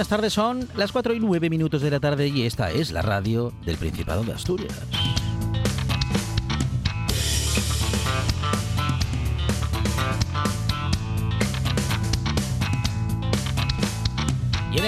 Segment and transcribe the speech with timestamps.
[0.00, 0.32] Buenas tardes.
[0.32, 3.76] Son las 4 y 9 minutos de la tarde y esta es la radio del
[3.76, 4.72] Principado de Asturias.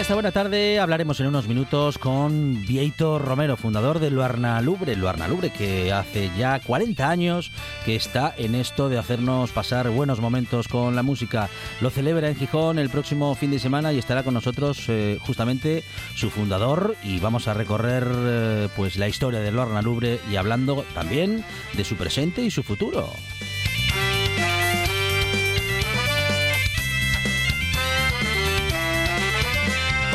[0.02, 5.28] Esta buena tarde hablaremos en unos minutos con Vieito Romero, fundador de Luarna Lubre, Luarna
[5.28, 7.52] Lubre, que hace ya 40 años
[7.84, 11.48] que está en esto de hacernos pasar buenos momentos con la música.
[11.80, 15.84] Lo celebra en Gijón el próximo fin de semana y estará con nosotros eh, justamente
[16.16, 20.84] su fundador y vamos a recorrer eh, pues la historia de Luarna Lubre y hablando
[20.94, 23.08] también de su presente y su futuro.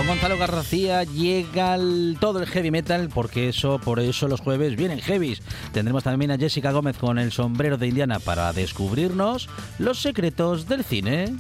[0.08, 1.78] Gonzalo García llega
[2.22, 5.42] todo el heavy metal, porque eso, por eso los jueves vienen heavies.
[5.74, 9.50] Tendremos también a Jessica Gómez con el sombrero de Indiana para descubrirnos
[9.80, 11.36] los secretos del cine.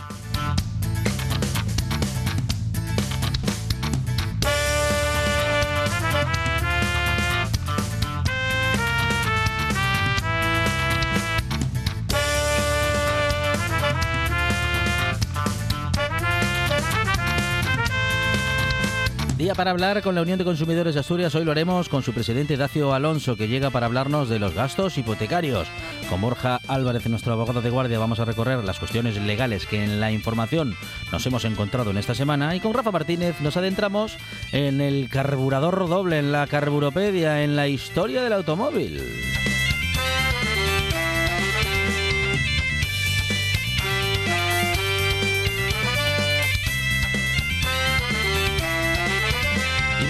[19.57, 21.33] Para hablar con la Unión de Consumidores de Asturias.
[21.33, 24.99] Hoy lo haremos con su presidente Dacio Alonso, que llega para hablarnos de los gastos
[24.99, 25.67] hipotecarios.
[26.09, 29.99] Con Borja Álvarez, nuestro abogado de guardia, vamos a recorrer las cuestiones legales que en
[29.99, 30.75] la información
[31.11, 32.55] nos hemos encontrado en esta semana.
[32.55, 34.15] Y con Rafa Martínez nos adentramos
[34.51, 39.01] en el carburador doble, en la carburopedia, en la historia del automóvil.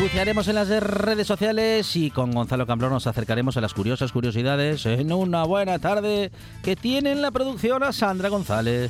[0.08, 4.86] Bucearemos en las redes sociales y con Gonzalo Camblón nos acercaremos a las curiosas curiosidades
[4.86, 6.32] en una buena tarde
[6.64, 8.90] que tiene en la producción a Sandra González.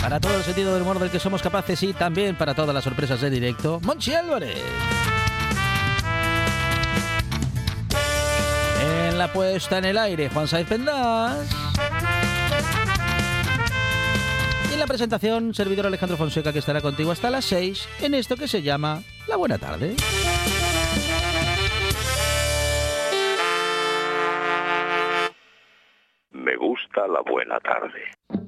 [0.00, 2.84] Para todo el sentido del humor del que somos capaces y también para todas las
[2.84, 4.62] sorpresas de directo, Monchi Álvarez.
[9.08, 11.44] En la puesta en el aire, Juan Saiz Pendas.
[14.74, 18.48] En la presentación, servidor Alejandro Fonseca, que estará contigo hasta las 6 en esto que
[18.48, 19.94] se llama La Buena Tarde.
[26.32, 28.43] Me gusta la buena tarde.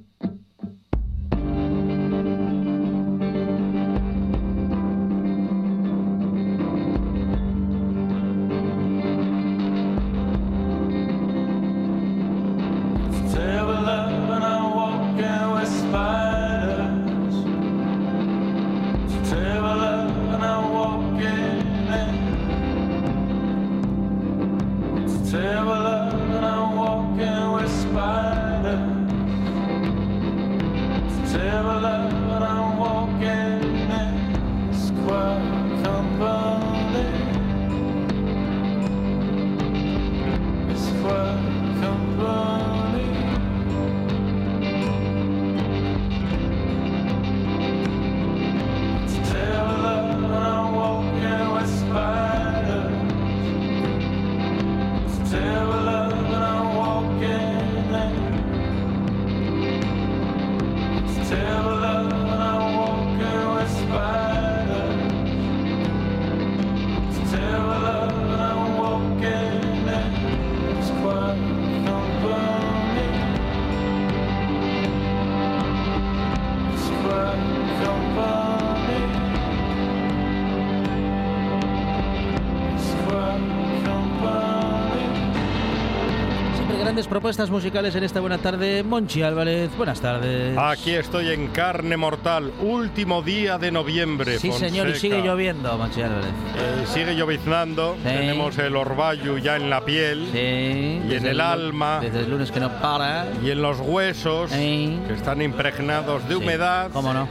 [87.27, 88.85] Propuestas musicales en esta buena tarde.
[88.85, 90.57] Monchi Álvarez, buenas tardes.
[90.57, 94.39] Aquí estoy en carne mortal, último día de noviembre.
[94.39, 96.27] Sí, señor, y sigue lloviendo, Monchi Álvarez.
[96.57, 98.05] Eh, sigue lloviznando, Sí.
[98.05, 100.39] tenemos el orvallo ya en la piel Sí.
[100.39, 103.27] y en el alma Desde el lunes que no para.
[103.43, 104.97] y en los huesos Sí.
[105.09, 106.91] que están impregnados de humedad.
[106.93, 107.27] ¿Cómo no?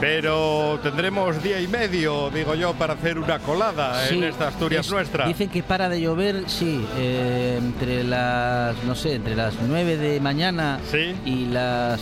[0.00, 4.92] Pero tendremos día y medio, digo yo, para hacer una colada en esta Asturias es-
[4.92, 5.28] nuestra.
[5.28, 10.18] Dicen que para de llover, sí, eh, entre las, no sé, entre las 9 de
[10.18, 11.14] mañana Sí.
[11.26, 12.00] y las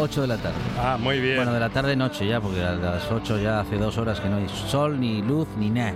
[0.00, 0.56] 8 de la tarde.
[0.80, 1.36] Ah, muy bien.
[1.36, 4.28] Bueno, de la tarde noche ya, porque a las 8 ya hace dos horas que
[4.28, 5.94] no hay sol, ni luz, ni nada.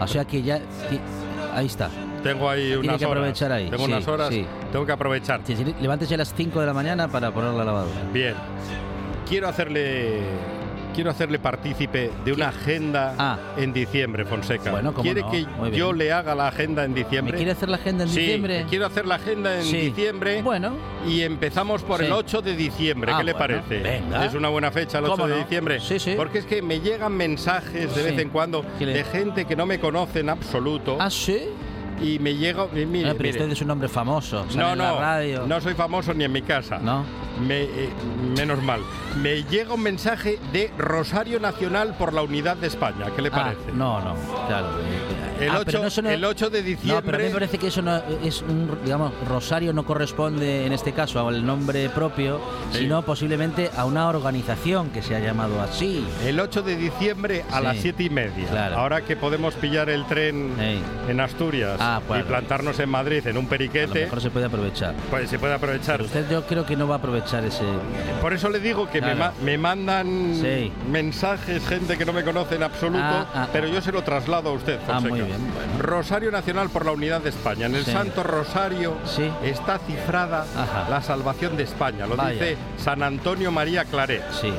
[0.00, 0.60] O sea que ya...
[1.54, 1.90] Ahí está.
[2.22, 3.18] Tengo ahí tiene unas que horas.
[3.18, 4.46] aprovechar ahí, Tengo sí, unas horas, sí.
[4.72, 5.40] tengo que aprovechar.
[5.44, 8.00] Sí, Levántese a las 5 de la mañana para poner la lavadora.
[8.12, 8.34] Bien.
[9.28, 10.20] Quiero hacerle
[10.92, 13.38] quiero hacerle partícipe de una agenda Ah.
[13.56, 14.70] en diciembre, Fonseca.
[14.70, 15.30] Bueno, ¿cómo ¿Quiere no?
[15.30, 15.78] que Muy bien.
[15.80, 17.36] yo le haga la agenda en ¿Me diciembre?
[17.36, 18.66] quiere hacer la agenda en sí, diciembre?
[18.68, 19.76] quiero hacer la agenda en Sí.
[19.78, 20.42] diciembre.
[20.42, 22.06] Bueno, Y empezamos por Sí.
[22.06, 23.80] el 8 de diciembre, Ah, ¿qué le bueno, parece?
[23.82, 24.24] venga.
[24.24, 25.38] Es una buena fecha el 8 ¿Cómo de no?
[25.40, 25.80] diciembre.
[25.80, 26.14] Sí, sí.
[26.16, 29.56] Porque es que me llegan mensajes de vez en cuando ¿Qué le- de gente que
[29.56, 30.96] no me conoce en absoluto.
[31.00, 31.40] ¿ah, sí?
[32.02, 32.66] Y me llega.
[32.74, 33.30] y Mire, Ah, pero mire.
[33.30, 34.44] usted es un hombre famoso.
[34.56, 35.46] No, en la no, radio.
[35.46, 36.78] no soy famoso ni en mi casa.
[36.78, 37.04] ¿No?
[37.46, 37.88] Me, eh,
[38.36, 38.80] menos mal.
[39.22, 43.06] Me llega un mensaje de Rosario Nacional por la Unidad de España.
[43.14, 43.72] ¿Qué le Ah, parece?
[43.72, 44.14] no, no,
[44.48, 44.68] claro.
[45.42, 47.18] El, Ah, 8, pero no, eso no- el 8 de No, pero a diciembre.
[47.18, 51.26] mí me parece que eso no es un, digamos, Rosario no corresponde en este caso
[51.26, 52.40] al nombre propio,
[52.72, 52.80] Sí.
[52.80, 56.06] sino posiblemente a una organización que se ha llamado así.
[56.24, 57.64] El 8 de diciembre a Sí.
[57.64, 58.48] las 7 y media.
[58.48, 58.76] Claro.
[58.78, 60.52] Ahora que podemos pillar el tren
[61.08, 62.26] en Asturias Ah, y claro.
[62.26, 64.94] plantarnos en Madrid en un A lo periquete, mejor se puede aprovechar.
[65.10, 65.96] pues se puede aprovechar.
[65.96, 67.64] Pero usted yo creo que no va a aprovechar ese...
[68.20, 69.18] Por eso le digo que me, Claro.
[69.18, 70.72] ma- me mandan Sí.
[70.90, 74.50] mensajes, gente que no me conoce en absoluto, Ah, ah, pero yo se lo traslado
[74.50, 75.00] a usted, Fonseca.
[75.00, 75.72] muy bien, bueno.
[75.82, 77.66] Rosario Nacional por la Unidad de España.
[77.66, 77.92] En el Sí.
[77.92, 79.30] Santo Rosario Sí.
[79.42, 80.88] está cifrada Ajá.
[80.90, 82.06] la salvación de España.
[82.06, 82.32] Lo Vaya.
[82.32, 84.22] dice San Antonio María Claret.
[84.40, 84.52] Sí,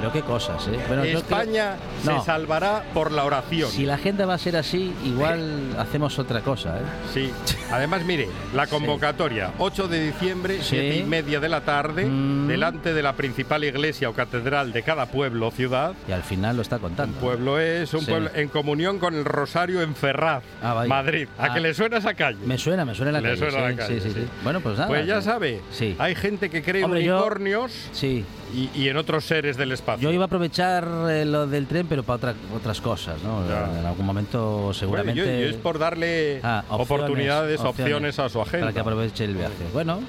[0.00, 0.78] pero qué cosas, ¿eh?
[0.86, 2.20] Bueno, yo creo- España No.
[2.20, 3.70] se salvará por la oración.
[3.70, 6.82] Si la agenda va a ser así, igual hacemos otra cosa, ¿eh?
[7.12, 7.30] Sí.
[7.72, 10.68] Además, mire, la convocatoria, 8 de diciembre, Sí.
[10.70, 12.46] 7 y media de la tarde, Mm.
[12.46, 15.94] delante de la principal iglesia o catedral de cada pueblo o ciudad.
[16.08, 17.18] Y al final lo está Un contando.
[17.18, 18.06] pueblo es un Sí.
[18.10, 20.84] pueblo en comunión con el Rosario en Ferraz, Ah.
[20.86, 21.28] Madrid.
[21.38, 21.54] ¿A Ah.
[21.54, 22.38] que le suena esa calle?
[22.46, 23.38] Me suena, me suena la Le calle.
[23.38, 24.26] suena sí, la calle, sí, sí.
[24.44, 24.88] Bueno, pues nada.
[24.88, 25.60] Pues ya que- sabe,
[25.98, 28.24] hay gente que cree Hombre, yo- unicornios Sí.
[28.54, 30.08] Y, y en otros seres del espacio.
[30.08, 33.46] Yo iba a aprovechar eh, lo del tren, pero para otra- otras cosas, ¿no?
[33.48, 33.68] Ya.
[33.78, 35.18] En algún momento Bueno, seguramente...
[35.20, 38.66] yo, yo es por darle Ah, opciones, oportunidades, opciones, a su agenda.
[38.66, 39.54] Para que aproveche el viaje.
[39.72, 40.00] Bueno,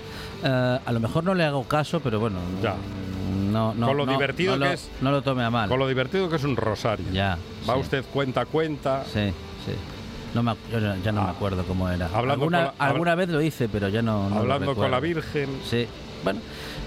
[0.44, 2.38] eh, a lo mejor no le hago caso, pero bueno.
[2.64, 2.76] Ya.
[3.52, 5.70] No, no, Con lo no- divertido que lo- es- No lo tome a mal.
[5.70, 7.06] Con lo divertido que es un rosario.
[7.12, 7.38] Ya.
[7.70, 7.80] Va sí.
[7.82, 9.04] usted cuenta a cuenta.
[9.06, 9.30] Sí,
[9.66, 9.74] sí.
[10.36, 11.32] No me, yo ya- no me Ah.
[11.32, 12.06] acuerdo cómo era.
[12.08, 14.30] Hablando alguna, la- alguna vez lo hice, pero ya no.
[14.30, 15.00] no lo hablando con la.
[15.00, 15.50] Virgen.
[15.68, 15.88] Sí.
[16.24, 16.42] Bueno,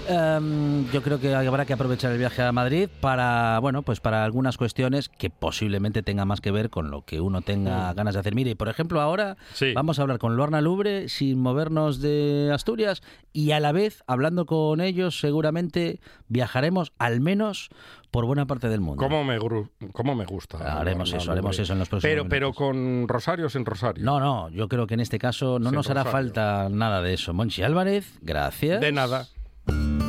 [0.07, 4.23] em, yo creo que habrá que aprovechar el viaje a Madrid para, bueno, pues para
[4.23, 8.19] algunas cuestiones que posiblemente tenga más que ver con lo que uno tenga ganas de
[8.19, 8.35] hacer.
[8.35, 9.37] Mire, por ejemplo, ahora.
[9.53, 9.73] Sí.
[9.73, 13.01] vamos a hablar con Lorna Lubre sin movernos de Asturias
[13.31, 17.69] y a la vez, hablando con ellos, seguramente viajaremos al menos
[18.11, 19.03] por buena parte del mundo.
[19.03, 19.39] ¿Cómo me,
[19.91, 20.79] cómo me gusta?
[20.79, 24.03] Haremos eso, haremos eso en los próximos Pero, pero con rosarios en rosario.
[24.05, 26.27] No, no, yo creo que en este caso no Sin nos hará rosario.
[26.27, 27.33] falta nada de eso.
[27.33, 28.81] Monchi Álvarez, gracias.
[28.81, 29.27] De nada.
[29.65, 30.02] Bye.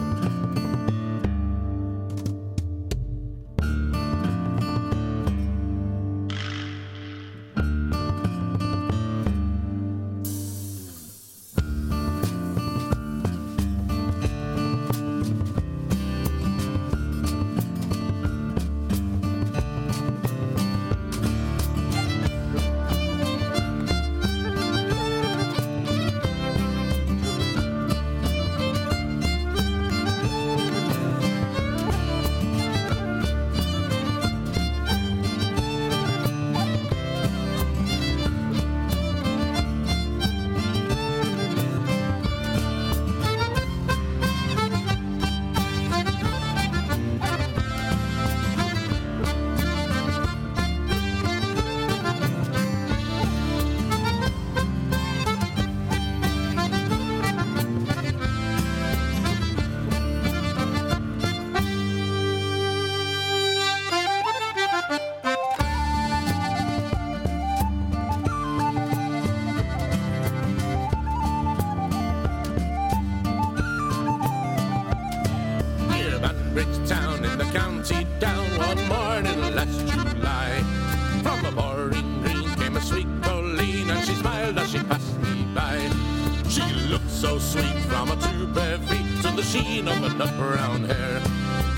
[87.25, 91.21] So sweet from her two bare feet to the sheen of her nut brown hair.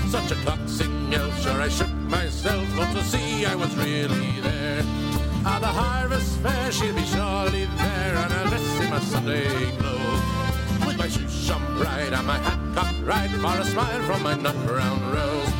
[0.09, 4.83] Such a coxing yell, sure I shook myself, but to see I was really there.
[5.45, 10.23] At the harvest fair, she'll be surely there, and I'll dress in my Sunday clothes.
[10.85, 14.35] With my shoes shone bright and my hat cocked right for a smile from my
[14.35, 15.53] nut brown rose.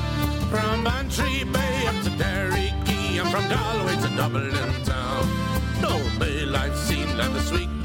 [0.51, 5.23] From Bantry Bay up to Derry Key, and from Galway to Dublin town.
[5.81, 7.76] No mail I've seen like the sweet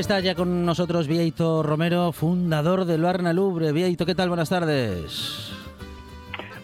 [0.00, 3.70] Está ya con nosotros Vieito Romero, fundador de Luarna Lubre.
[3.70, 4.30] Vieito, ¿qué tal?
[4.30, 5.52] Buenas tardes.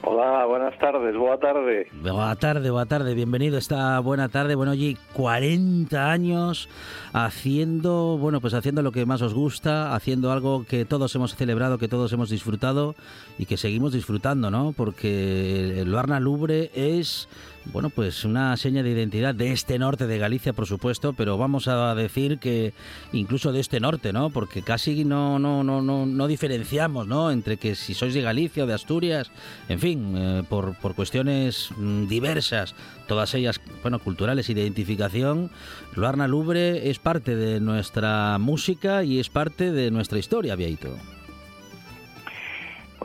[0.02, 1.86] Hola, buenas tardes, boa tarde.
[2.00, 4.54] Buenas tarde, buenas tarde, bienvenido esta buena tarde.
[4.54, 6.70] Bueno, oye, 40 años
[7.12, 11.76] haciendo, bueno, pues haciendo lo que más os gusta, haciendo algo que todos hemos celebrado,
[11.76, 12.94] que todos hemos disfrutado
[13.36, 14.72] y que seguimos disfrutando, ¿no?
[14.74, 17.28] Porque el Luarna Lubre es
[17.72, 21.68] bueno, pues una seña de identidad de este norte de Galicia, por supuesto, pero vamos
[21.68, 22.72] a decir que
[23.12, 24.30] incluso de este norte, ¿no?
[24.30, 27.30] Porque casi no, no, no, no, no diferenciamos, ¿no?
[27.30, 29.30] Entre que si sois de Galicia o de Asturias,
[29.68, 32.74] en fin, eh, por, por cuestiones mm, diversas,
[33.08, 35.50] todas ellas, bueno, culturales y de identificación,
[35.94, 40.96] Luarna Lubre es parte de nuestra música y es parte de nuestra historia, Vieito.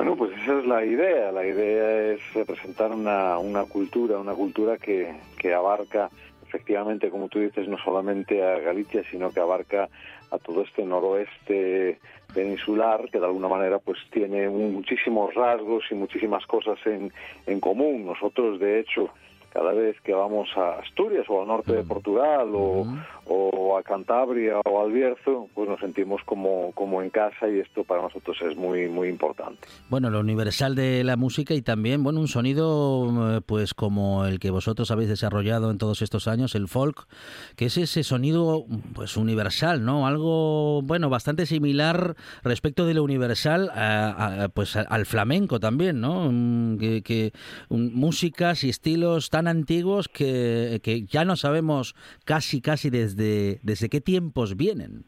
[0.02, 1.32] Bueno, pues esa es la idea.
[1.32, 6.10] La idea es representar una, una cultura, una cultura que, que abarca
[6.42, 9.90] efectivamente, como tú dices, no solamente a Galicia, sino que abarca
[10.32, 12.00] a todo este noroeste
[12.34, 17.14] peninsular, que de alguna manera pues tiene muchísimos rasgos y muchísimas cosas en,
[17.46, 18.08] en común.
[18.08, 19.12] Nosotros, de hecho,
[19.54, 22.86] cada vez que vamos a Asturias o al norte de Portugal o,
[23.26, 27.84] o a Cantabria o al Bierzo, pues nos sentimos como, como en casa y esto
[27.84, 29.68] para nosotros es muy muy importante.
[29.90, 34.40] Bueno, lo universal de la música y también, bueno, un sonido eh, pues como el
[34.40, 37.08] que vosotros habéis desarrollado en todos estos años, el folk,
[37.56, 40.08] que es ese sonido pues universal, ¿no?
[40.08, 46.30] Algo, bueno, bastante similar respecto de lo universal a- a- pues al flamenco también, ¿no?
[46.32, 47.32] Mm, Que, que,
[47.70, 51.96] mm, músicas y estilos tan antiguos que, que ya no sabemos
[52.26, 55.06] casi casi desde, desde qué tiempos vienen.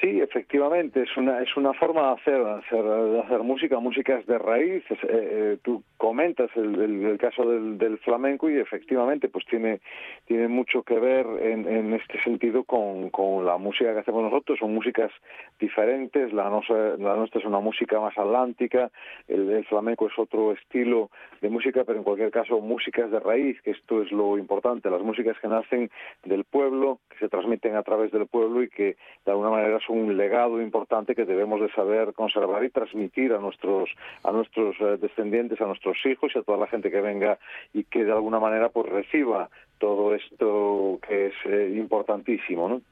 [0.00, 4.36] Sí, efectivamente, es una es una forma de hacer de hacer, hacer música, músicas de
[4.36, 4.84] raíz.
[4.90, 9.80] Es, eh, eh, tú comentas el, caso del, del flamenco y efectivamente, pues tiene
[10.26, 14.58] tiene mucho que ver en, en este sentido con, con la música que hacemos nosotros.
[14.58, 15.10] Son músicas
[15.58, 16.30] diferentes.
[16.34, 18.90] La, nosa- la nuestra es una música más atlántica.
[19.28, 21.10] El, flamenco es otro estilo
[21.40, 24.90] de música, pero en cualquier caso músicas de raíz, que esto es lo importante.
[24.90, 25.90] Las músicas que nacen
[26.24, 30.16] del pueblo, que se transmiten a través del pueblo y que de alguna manera un
[30.16, 33.90] legado importante que debemos de saber conservar y transmitir a nuestros
[34.22, 37.38] a nuestros eh, descendientes, a nuestros hijos y a toda la gente que venga
[37.72, 42.82] y que de alguna manera pues reciba todo esto que es eh, importantísimo, ¿no?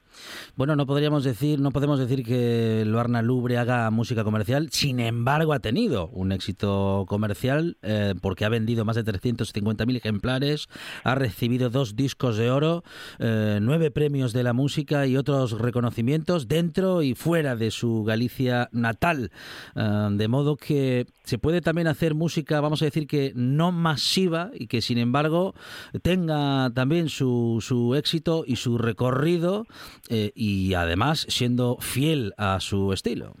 [0.55, 5.51] Bueno, no podríamos decir, no podemos decir que Luarna Lubre haga música comercial, sin embargo
[5.51, 10.67] ha tenido un éxito comercial eh, porque ha vendido más de 350.000 ejemplares,
[11.03, 12.83] ha recibido dos discos de oro,
[13.19, 18.69] eh, nueve premios de la música y otros reconocimientos dentro y fuera de su Galicia
[18.71, 19.31] natal,
[19.75, 24.67] de modo que se puede también hacer música, vamos a decir que no masiva y
[24.67, 25.53] que sin embargo
[26.01, 29.65] tenga también su, su éxito y su recorrido
[30.09, 33.33] eh, y además siendo fiel a su estilo.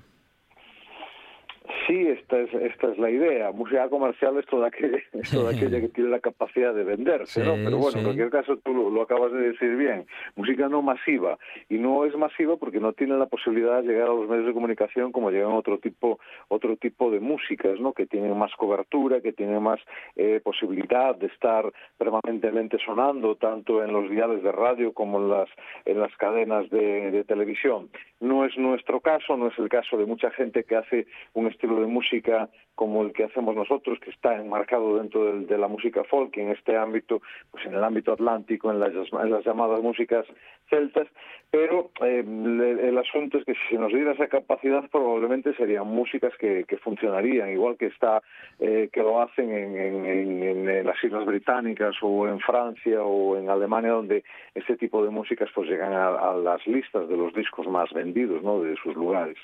[1.87, 3.51] Sí, esta es, esta es la idea.
[3.51, 7.53] Música comercial es toda aquella, es toda aquella que tiene la capacidad de venderse, ¿no?
[7.53, 7.97] Pero bueno, sí.
[7.99, 10.05] en cualquier caso tú lo, lo acabas de decir bien.
[10.35, 11.37] Música no masiva.
[11.69, 14.53] Y no es masiva porque no tiene la posibilidad de llegar a los medios de
[14.53, 17.93] comunicación como llegan otro tipo, otro tipo de músicas, ¿no?
[17.93, 19.79] Que tienen más cobertura, que tienen más
[20.15, 25.49] eh, posibilidad de estar permanentemente sonando, tanto en los diales de radio como en las,
[25.85, 27.89] en las cadenas de, de televisión.
[28.19, 31.74] No es nuestro caso, no es el caso de mucha gente que hace un estilo
[31.81, 36.03] de música como el que hacemos nosotros, que está enmarcado dentro del- de, la música
[36.03, 40.25] folk, en este ámbito, pues en el ámbito atlántico, en las, en las llamadas músicas
[40.69, 41.07] celtas,
[41.51, 45.87] pero eh, le- el asunto es que si se nos diera esa capacidad probablemente serían
[45.87, 48.21] músicas que, que funcionarían, igual que está
[48.59, 53.49] eh, que lo hacen en, en- en- las Islas Británicas o en Francia o en
[53.49, 57.67] Alemania, donde este tipo de músicas pues llegan a, a las listas de los discos
[57.67, 58.59] más vendidos ¿no?
[58.61, 59.37] de sus lugares.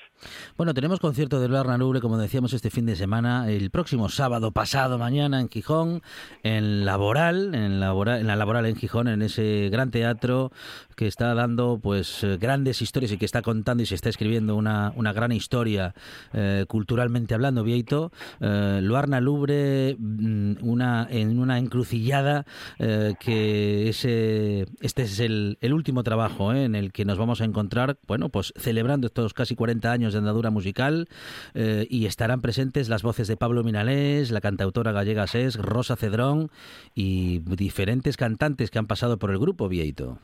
[0.58, 4.52] Bueno, tenemos concierto de Luarna Lubre, como decíamos, este fin de semana, el próximo sábado
[4.52, 6.02] pasado mañana en Gijón,
[6.42, 10.52] en Laboral, en, Laboral, en la Laboral en Gijón, en ese gran teatro
[10.96, 14.56] que está dando pues eh, grandes historias y que está contando y se está escribiendo
[14.56, 15.94] una, una gran historia
[16.32, 18.12] eh, culturalmente hablando, Vieito.
[18.40, 22.46] Eh, Luarna Lubre, mm, una, en una encrucillada
[22.78, 27.44] eh, que ese, este es el, el último trabajo en el que nos vamos a
[27.44, 31.08] encontrar, bueno, pues celebrando estos casi 40 años de andadura musical
[31.54, 36.50] y estarán presentes las voces de Pablo Minalés, la cantautora gallega SES, Rosa Cedrón
[36.94, 40.18] y diferentes cantantes que han pasado por el grupo, Vieito.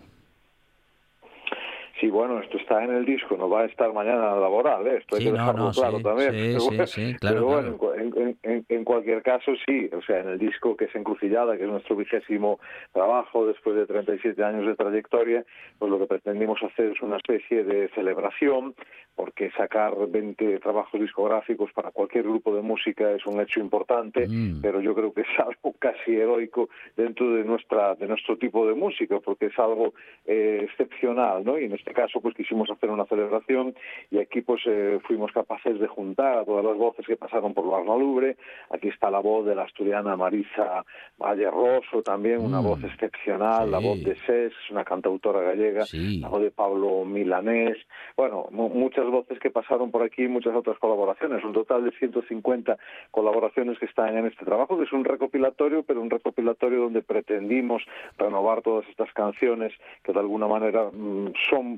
[2.01, 4.99] Sí, bueno, esto está en el disco, no va a estar mañana laboral, ¿eh?
[4.99, 6.33] esto hay Sí, que dejarlo no, claro sí, también.
[6.61, 7.95] sí, pero sí, claro, pero bueno, claro.
[7.97, 11.57] en, en- en- en cualquier caso sí, o sea, en el disco que es Encrucillada,
[11.57, 12.61] que es nuestro vigésimo
[12.93, 15.45] trabajo después de 37 años de trayectoria,
[15.79, 18.75] pues lo que pretendimos hacer es una especie de celebración,
[19.17, 24.61] porque sacar 20 trabajos discográficos para cualquier grupo de música es un hecho importante, Mm.
[24.63, 28.75] pero yo creo que es algo casi heroico dentro de nuestra de nuestro tipo de
[28.75, 29.95] música, porque es algo
[30.27, 31.59] eh, excepcional, ¿no?
[31.59, 33.75] Y en este caso, pues quisimos hacer una celebración
[34.11, 37.69] y aquí pues eh, fuimos capaces de juntar a todas las voces que pasaron por
[37.71, 38.37] Barna Lubre.
[38.71, 40.85] Aquí está la voz de la asturiana Marisa
[41.19, 42.65] Valle Rosso, también una Mm.
[42.65, 46.21] voz excepcional, la voz de Ses, una cantautora gallega, Sí.
[46.21, 47.77] la voz de Pablo Milanés,
[48.17, 52.77] bueno, mu- muchas voces que pasaron por aquí, muchas otras colaboraciones, un total de 150
[53.11, 57.83] colaboraciones que están en este trabajo, que es un recopilatorio, pero un recopilatorio donde pretendimos
[58.19, 61.33] renovar todas estas canciones que de alguna manera mm,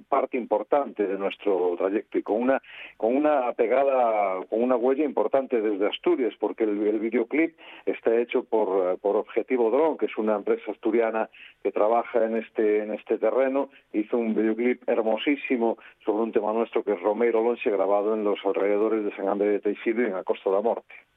[0.09, 2.63] parte importante de nuestro trayecto y con una
[2.97, 8.99] con una pegada, con una huella importante desde Asturias, porque el, videoclip está hecho por,
[8.99, 11.29] por Objetivo Drone, que es una empresa asturiana
[11.63, 16.83] que trabaja en este en este terreno, hizo un videoclip hermosísimo sobre un tema nuestro
[16.83, 20.15] que es Romero Lonche, grabado en los alrededores de San Andrés de Teixido y en
[20.15, 21.10] la Costa de la Morte.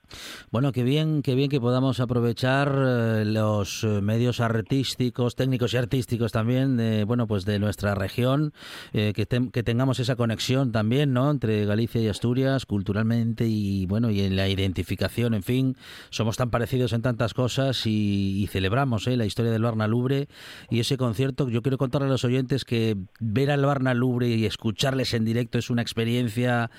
[0.51, 5.77] Bueno, qué bien, qué bien que podamos aprovechar eh, los eh, medios artísticos, técnicos y
[5.77, 8.53] artísticos también, de, bueno, pues de nuestra región,
[8.93, 11.31] eh, que, que tengamos esa conexión también, ¿no?
[11.31, 15.75] Entre Galicia y Asturias, culturalmente y bueno, y en la identificación, en fin,
[16.09, 19.17] somos tan parecidos en tantas cosas y, celebramos ¿eh?
[19.17, 20.27] la historia del Barna Lubre
[20.69, 21.49] y ese concierto.
[21.49, 25.57] Yo quiero contarle a los oyentes que ver al Barna Lubre y escucharles en directo
[25.57, 26.69] es una experiencia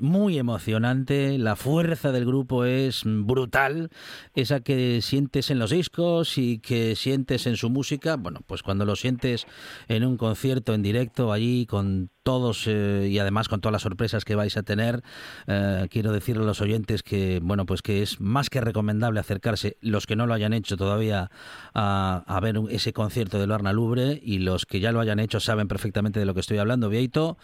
[0.00, 1.38] muy emocionante.
[1.38, 3.90] La fuerza del grupo es brutal,
[4.34, 8.16] esa que sientes en los discos y que sientes en su música.
[8.16, 9.46] Bueno, pues cuando lo sientes
[9.88, 14.24] en un concierto en directo allí con todos eh, y además con todas las sorpresas
[14.24, 15.04] que vais a tener,
[15.46, 19.76] eh, quiero decirle a los oyentes que bueno pues que es más que recomendable acercarse
[19.80, 21.30] los que no lo hayan hecho todavía
[21.72, 25.38] a, a ver ese concierto de Luarna Lubre y los que ya lo hayan hecho
[25.38, 26.88] saben perfectamente de lo que estoy hablando.
[26.88, 27.38] Vieito,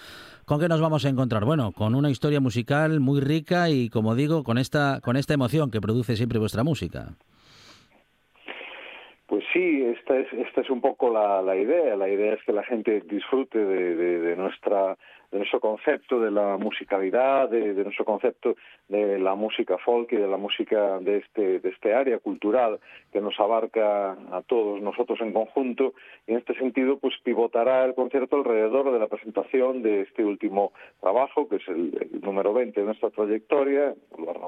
[0.46, 1.44] ¿con qué nos vamos a encontrar?
[1.44, 5.70] Bueno, con una historia musical muy rica y como digo con esta con esta emoción
[5.70, 7.14] que produce siempre vuestra música.
[9.32, 11.96] Pues sí, esta es, esta es un poco la, la idea.
[11.96, 14.98] La idea es que la gente disfrute de, de- nuestra
[15.30, 18.54] de nuestro concepto de la musicalidad, de, nuestro concepto
[18.88, 22.78] de la música folk y de la música de este, de este área cultural
[23.10, 25.94] que nos abarca a todos nosotros en conjunto.
[26.26, 30.72] Y en este sentido, pues pivotará el concierto alrededor de la presentación de este último
[31.00, 33.94] trabajo, que es el, número 20 de nuestra trayectoria,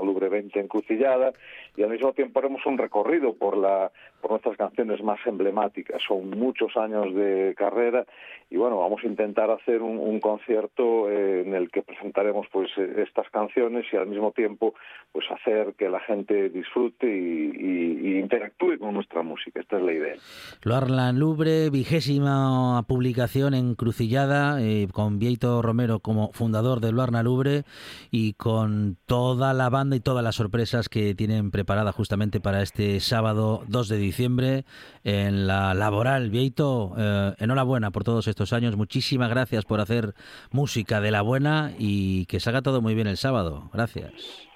[0.02, 1.32] Lubre 20 encrucillada,
[1.76, 3.90] y al mismo tiempo haremos un recorrido por la
[4.24, 6.00] por nuestras canciones más emblemáticas.
[6.08, 8.06] Son muchos años de carrera
[8.50, 12.70] y bueno, vamos a intentar hacer un, un concierto eh, en el que presentaremos pues
[12.78, 14.72] eh, estas canciones y al mismo tiempo
[15.12, 19.60] pues hacer que la gente disfrute y, y- y interactúe con nuestra música.
[19.60, 20.14] Esta es la idea.
[20.62, 27.64] Luarlan Lubre, vigésima publicación en Crucillada, eh, con Vieito Romero como fundador de Luarna Lubre
[28.10, 33.00] y con toda la banda y todas las sorpresas que tienen preparada justamente para este
[33.00, 36.30] sábado 2 de diciembre en la laboral.
[36.30, 40.14] Vieito, eh, enhorabuena por todos estos años, muchísimas gracias por hacer
[40.50, 43.70] música de la buena y que salga todo muy bien el sábado.
[43.72, 44.48] Gracias.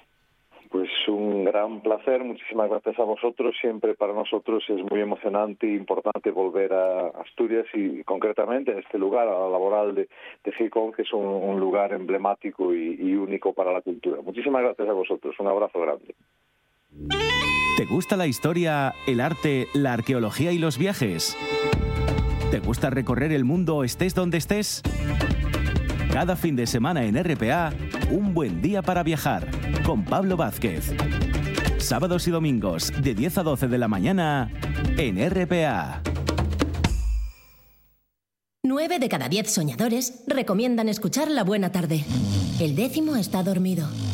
[0.69, 3.55] Pues un gran placer, muchísimas gracias a vosotros.
[3.59, 8.99] Siempre para nosotros es muy emocionante e importante volver a Asturias y concretamente en este
[8.99, 10.07] lugar, a la laboral de,
[10.43, 14.21] de que es un, lugar emblemático y único para la cultura.
[14.21, 16.13] Muchísimas gracias a vosotros, un abrazo grande.
[17.79, 21.37] ¿Te gusta la historia, el arte, la arqueología y los viajes?
[22.51, 24.81] ¿Te gusta recorrer el mundo estés donde estés?
[26.11, 27.71] Cada fin de semana en RPA,
[28.11, 29.47] un buen día para viajar
[29.83, 30.93] con Pablo Vázquez.
[31.77, 34.51] Sábados y domingos de 10 a 12 de la mañana
[34.97, 36.01] en RPA.
[38.63, 42.03] 9 de cada 10 soñadores recomiendan escuchar La Buena Tarde.
[42.59, 43.87] El décimo está dormido.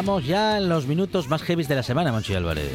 [0.00, 2.70] Estamos ya en los minutos más heavies de la semana, Monchi Álvarez.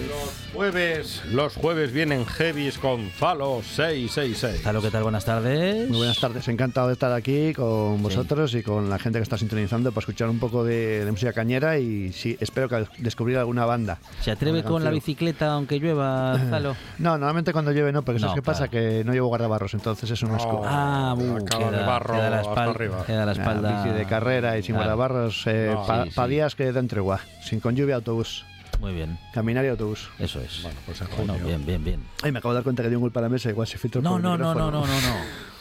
[0.54, 4.62] Jueves, los jueves vienen heavies con Zalo 666.
[4.62, 5.02] Zalo, ¿qué tal?
[5.02, 5.90] Buenas tardes.
[5.90, 9.40] Muy buenas tardes, encantado de estar aquí con vosotros y con la gente que está
[9.40, 13.66] sintonizando para escuchar un poco de, de música cañera y sí, espero que descubrir alguna
[13.66, 13.98] banda.
[14.22, 16.76] ¿Se atreve con la bicicleta aunque llueva, Zalo?
[17.00, 18.68] No, normalmente cuando llueve no, porque No, ¿sabes qué pasa?
[18.68, 20.62] Que no llevo guardabarros, entonces es un asco.
[20.64, 23.04] Ah, uh, Acaba queda, de barro queda la hasta espalda, arriba.
[23.08, 23.84] queda la espalda.
[23.84, 24.96] bici de carrera y sin Claro.
[24.96, 25.88] guardabarros eh, No.
[25.88, 26.28] para Sí, sí.
[26.30, 27.42] días que den tregua.
[27.44, 28.46] Sin con lluvia, autobús.
[28.80, 30.10] Muy bien, Caminar y autobús.
[30.20, 30.62] eso es.
[30.64, 31.48] Bueno, pues en Bueno, junio.
[31.48, 32.04] bien, bien, bien.
[32.22, 33.78] Ay, me acabo de dar cuenta que di un golpe a la mesa, igual se
[33.78, 34.86] filtró No, por el no, no, no, no, no,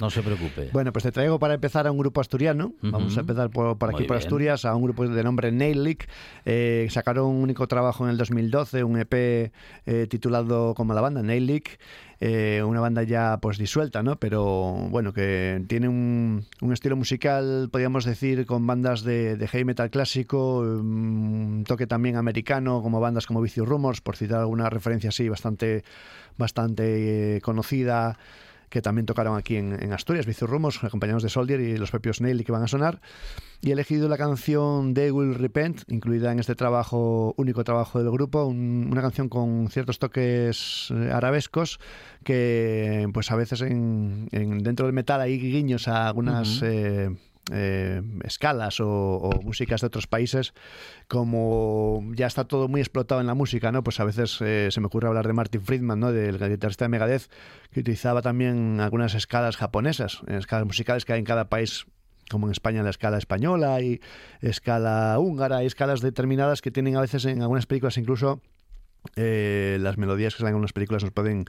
[0.00, 0.10] no.
[0.10, 0.70] Se preocupe.
[0.72, 2.72] Bueno, pues te traigo para empezar a un grupo asturiano.
[2.82, 4.26] Vamos a empezar por, por aquí, Muy por bien.
[4.26, 6.08] Asturias, a un grupo de nombre Nail Leak.
[6.44, 11.22] Eh, sacaron un único trabajo en el 2012, un EP eh, titulado como la banda,
[11.22, 11.78] Nail Leak.
[12.20, 14.16] Eh, una banda ya pues disuelta, ¿no?
[14.16, 14.42] Pero
[14.90, 19.88] bueno, que tiene un, un estilo musical, podríamos decir, con bandas de, de heavy metal
[19.90, 25.28] clásico, un toque también americano, como bandas como Vicious Rumors, por citar alguna referencia así
[25.28, 25.84] bastante,
[26.36, 28.18] bastante eh, conocida
[28.70, 32.20] que también tocaron aquí en, en Asturias, Vicious Rumors, acompañados de Soldier y los propios
[32.20, 33.00] Nail que van a sonar.
[33.60, 38.10] Y he elegido la canción They Will Repent, incluida en este trabajo, único trabajo del
[38.12, 41.80] grupo, un- una canción con ciertos toques eh, arabescos
[42.24, 46.62] que pues a veces en, en- dentro del metal hay guiños a algunas...
[46.62, 47.10] Eh,
[47.52, 50.54] eh, escalas o, músicas de otros países,
[51.06, 53.82] como ya está todo muy explotado en la música, ¿no?
[53.82, 56.12] Pues a veces eh, se me ocurre hablar de Martin Friedman, ¿no?
[56.12, 57.30] Del guitarrista de Megadeth,
[57.70, 61.86] que utilizaba también algunas escalas japonesas, escalas musicales que hay en cada país
[62.30, 64.00] como en España la escala española y
[64.42, 68.42] escala húngara y escalas determinadas que tienen a veces en algunas películas incluso
[69.16, 71.46] eh, las melodías que salen en algunas películas nos pueden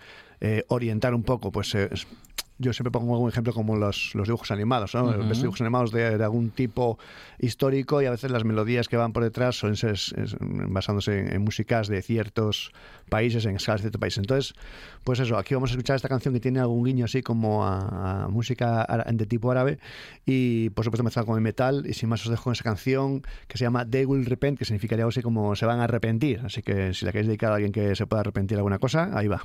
[0.70, 1.90] orientar un poco pues eh,
[2.62, 5.08] yo siempre pongo algún ejemplo como los, los dibujos animados, ¿no?
[5.28, 7.00] Ves dibujos animados de, de algún tipo
[7.40, 11.42] histórico y a veces las melodías que van por detrás son es- basándose en, en
[11.42, 12.72] músicas de ciertos
[13.10, 14.18] países, en escalas de ciertos países.
[14.20, 14.54] Entonces,
[15.04, 18.26] pues eso, aquí vamos a escuchar esta canción que tiene algún guiño así como a,
[18.26, 19.80] a música de tipo árabe
[20.26, 23.22] y por supuesto mezclado con el metal y sin más os dejo con esa canción
[23.48, 26.42] que se llama They Will Repent, que significaría algo así como se van a arrepentir.
[26.44, 29.12] Así que si la queréis dedicar a alguien que se pueda arrepentir de alguna cosa,
[29.18, 29.44] ahí va.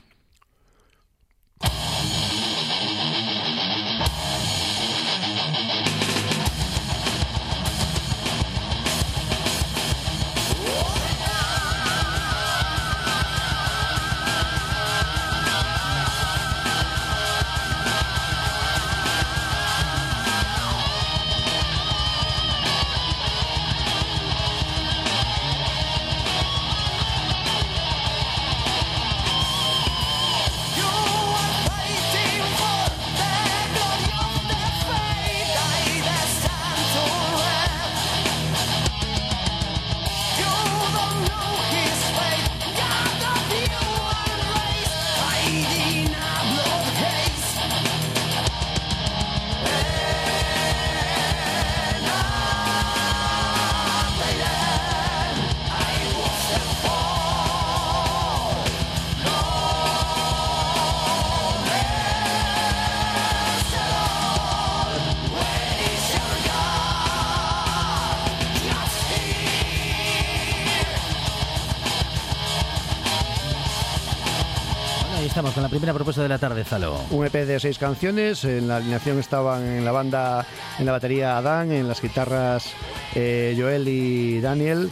[77.85, 78.45] Canciones.
[78.45, 80.47] En la alineación estaban en la banda,
[80.79, 82.73] en la batería Adán, en las guitarras
[83.15, 84.91] eh, Joel y Daniel.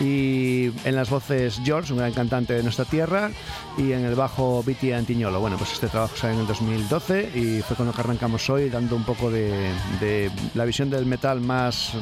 [0.00, 3.30] Y en las voces George, un gran cantante de nuestra tierra,
[3.76, 5.40] y en el bajo Viti Antiñolo.
[5.40, 8.68] Bueno, pues este trabajo salió en el 2012 y fue con lo que arrancamos hoy,
[8.70, 11.92] dando un poco de, de la visión del metal más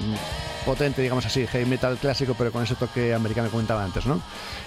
[0.64, 4.20] potente, digamos así, heavy metal clásico, pero con ese toque americano que comentaba antes, ¿no?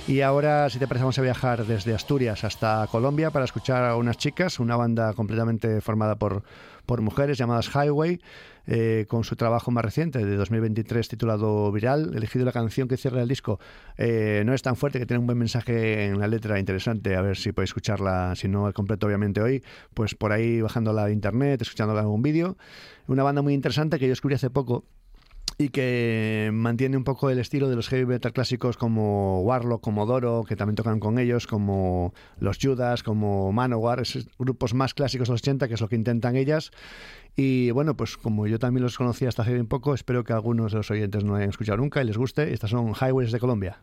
[0.07, 3.95] Y ahora, si te parece, vamos a viajar desde Asturias hasta Colombia para escuchar a
[3.95, 6.43] unas chicas, una banda completamente formada por,
[6.87, 8.19] por mujeres llamadas Highway.
[8.69, 12.13] Eh, con su trabajo más reciente de 2023 titulado Viral.
[12.15, 13.61] elegido la canción que cierra el disco.
[13.97, 17.15] Eh, no es tan fuerte, que tiene un buen mensaje en la letra interesante.
[17.15, 21.05] A ver si podéis escucharla, si no al completo, obviamente hoy, pues por ahí bajándola
[21.05, 22.57] de internet, escuchándola en algún vídeo.
[23.07, 24.83] Una banda muy interesante que yo descubrí hace poco
[25.57, 30.05] y que mantiene un poco el estilo de los heavy metal clásicos como Warlock, como
[30.05, 35.27] Doro, que también tocan con ellos, como los Judas, como Manowar, esos grupos más clásicos
[35.27, 36.71] de los 80, que es lo que intentan ellas.
[37.35, 40.71] Y bueno, pues como yo también los conocía hasta hace bien poco, espero que algunos
[40.73, 42.53] de los oyentes no hayan escuchado nunca y les guste.
[42.53, 43.79] Estas son Highways de Colombia.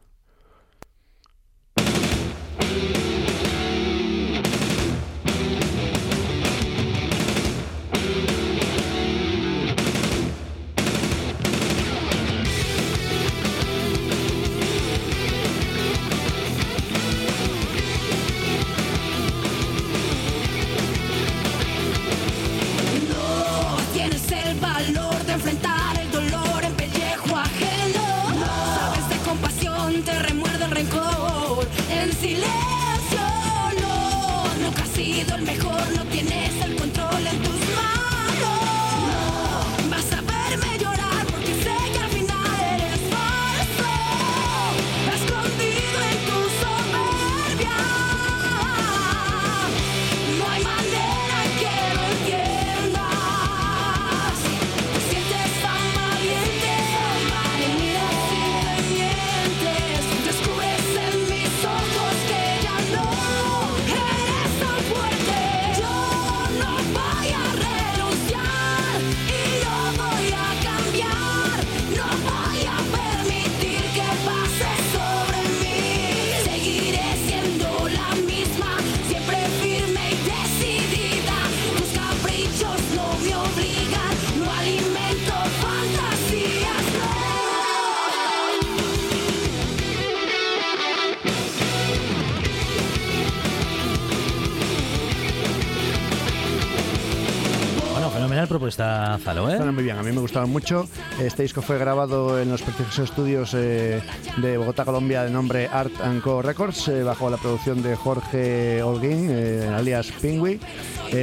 [98.64, 99.72] Propuesta, Zalo, ¿eh?
[99.72, 100.88] muy bien, a mí me gustaron mucho.
[101.20, 104.00] Este disco fue grabado en los prestigiosos estudios eh,
[104.38, 108.83] de Bogotá, Colombia, de nombre Art and Co Records, eh, bajo la producción de Jorge
[108.83, 110.59] Holguín, eh, alias Pingui,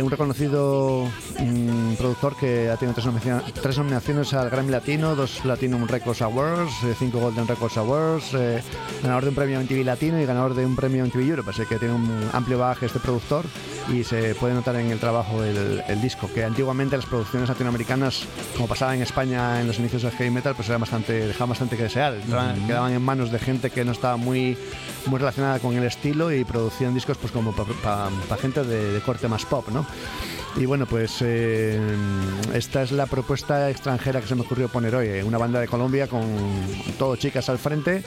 [0.04, 1.08] un reconocido
[1.39, 2.93] mm, productor que ha tenido
[3.60, 8.34] tres, nominaciones al Grammy Latino, dos Platinum Records Awards, cinco Golden Records Awards,
[9.01, 11.80] ganador de un premio MTV Latino y ganador de un premio MTV Europe, así que
[11.80, 13.45] tiene un amplio bagaje este productor
[13.91, 18.23] y se puede notar en el trabajo el, el disco, que antiguamente las producciones latinoamericanas,
[18.56, 21.77] como pasaba en España en los inicios del heavy metal, pues era bastante, dejaban bastante
[21.77, 22.15] que desear,
[22.67, 24.58] quedaban en manos de gente que no estaba muy,
[25.08, 29.27] muy relacionada con el estilo y producían discos pues como para gente de, de corte
[29.27, 29.86] más pop, ¿no?
[30.57, 31.79] Y bueno, pues eh,
[32.53, 35.07] esta es la propuesta extranjera que se me ocurrió poner hoy.
[35.07, 36.23] Eh, una banda de Colombia con
[36.97, 38.03] todo chicas al frente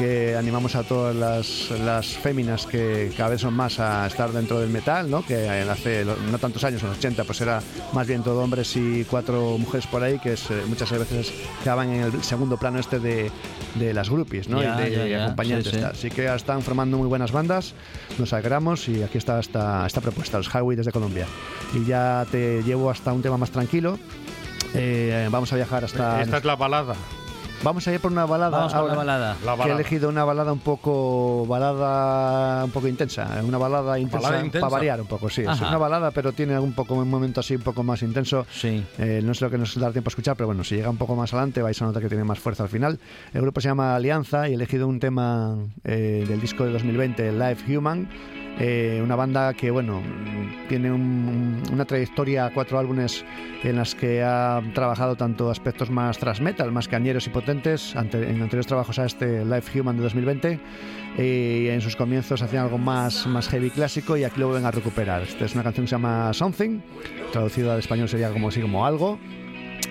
[0.00, 4.58] que animamos a todas las, las féminas que cada vez son más a estar dentro
[4.58, 5.22] del metal, ¿no?
[5.26, 7.60] que hace no tantos años, en los 80, pues era
[7.92, 11.30] más bien todo hombres y cuatro mujeres por ahí que es, eh, muchas veces
[11.62, 13.30] quedaban en el segundo plano este de,
[13.74, 14.62] de las groupies ¿no?
[14.62, 15.74] y de acompañantes.
[15.82, 17.74] Así que están formando muy buenas bandas,
[18.18, 21.26] nos alegramos y aquí está esta, esta propuesta, los Highway desde Colombia
[21.74, 23.98] y ya te llevo hasta un tema más tranquilo.
[24.74, 26.22] Eh, vamos a viajar hasta.
[26.22, 26.94] Esta es la balada.
[27.62, 28.56] Vamos a ir por una balada.
[28.56, 29.36] Vamos una balada.
[29.62, 34.68] Que he elegido una balada un poco balada un poco intensa, una balada intensa, para
[34.68, 35.42] variar un poco, sí.
[35.42, 38.46] Es una balada, pero tiene un poco un momento así un poco más intenso.
[38.50, 38.82] Sí.
[38.98, 40.96] Eh, no es lo que nos da tiempo a escuchar, pero bueno, si llega un
[40.96, 42.98] poco más adelante vais a notar que tiene más fuerza al final.
[43.34, 47.32] El grupo se llama Alianza y he elegido un tema eh, del disco de 2020,
[47.32, 48.08] Life Human
[48.58, 50.02] eh, una banda que, bueno,
[50.68, 53.24] tiene una trayectoria, cuatro álbumes
[53.62, 58.42] en las que ha trabajado tanto aspectos más thrash metal, más cañeros y potentes, en
[58.42, 60.60] anteriores trabajos a este Life Human de 2020.
[61.18, 64.70] Y en sus comienzos hacían algo más, más heavy clásico y aquí lo vuelven a
[64.70, 65.22] recuperar.
[65.22, 66.80] Esta es una canción que se llama Something,
[67.32, 69.18] traducido al español sería como así como algo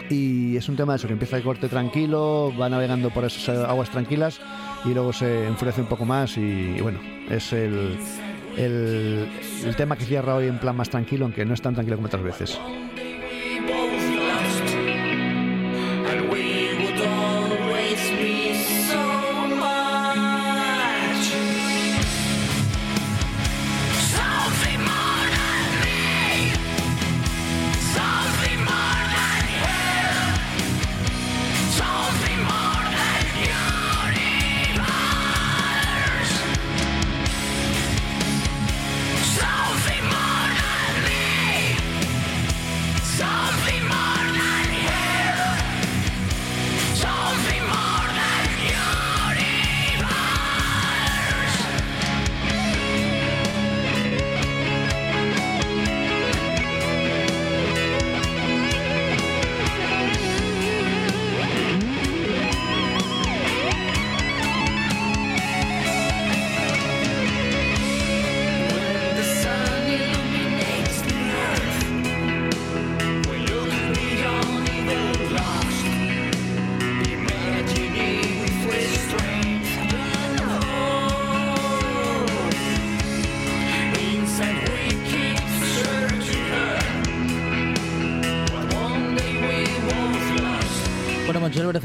[0.10, 3.50] y es un tema de eso que empieza de corte tranquilo, va navegando por esas
[3.50, 4.40] aguas tranquilas
[4.86, 7.98] y luego se enfurece un poco más y bueno, es el,
[8.60, 12.08] el, tema que cierra hoy en plan más tranquilo, aunque no es tan tranquilo como
[12.08, 12.60] otras veces.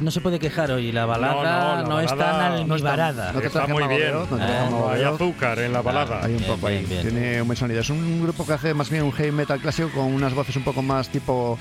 [0.04, 0.92] No se puede quejar hoy.
[0.92, 3.32] La balada no, no, la es balada tan almibarada.
[3.32, 4.12] no te Está muy bien.
[4.12, 6.20] No Eh, Mago Hay azúcar en la balada.
[6.22, 6.84] Hay un Bien, poco ahí.
[6.84, 7.02] bien.
[7.02, 7.80] Tiene un buen sonido.
[7.80, 10.62] Es un grupo que hace más bien un heavy metal clásico con unas voces un
[10.64, 11.58] poco más tipo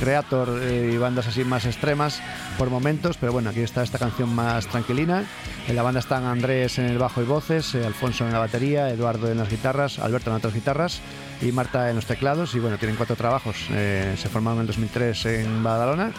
[0.00, 2.20] Creator eh, y bandas así más extremas
[2.58, 5.24] por momentos, pero bueno, aquí está esta canción más tranquilina.
[5.68, 8.90] En la banda están Andrés en el bajo y voces, eh, Alfonso en la batería,
[8.90, 11.00] Eduardo en las guitarras, Alberto en otras guitarras
[11.40, 12.54] y Marta en los teclados.
[12.54, 13.56] Y bueno, tienen cuatro trabajos.
[13.70, 16.12] Eh, se formaron en el 2003 en Badalona,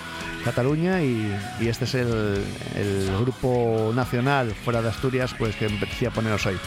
[0.46, 2.44] Cataluña, y, este es el,
[2.76, 6.58] el grupo nacional fuera de Asturias pues que empecé a poneros hoy.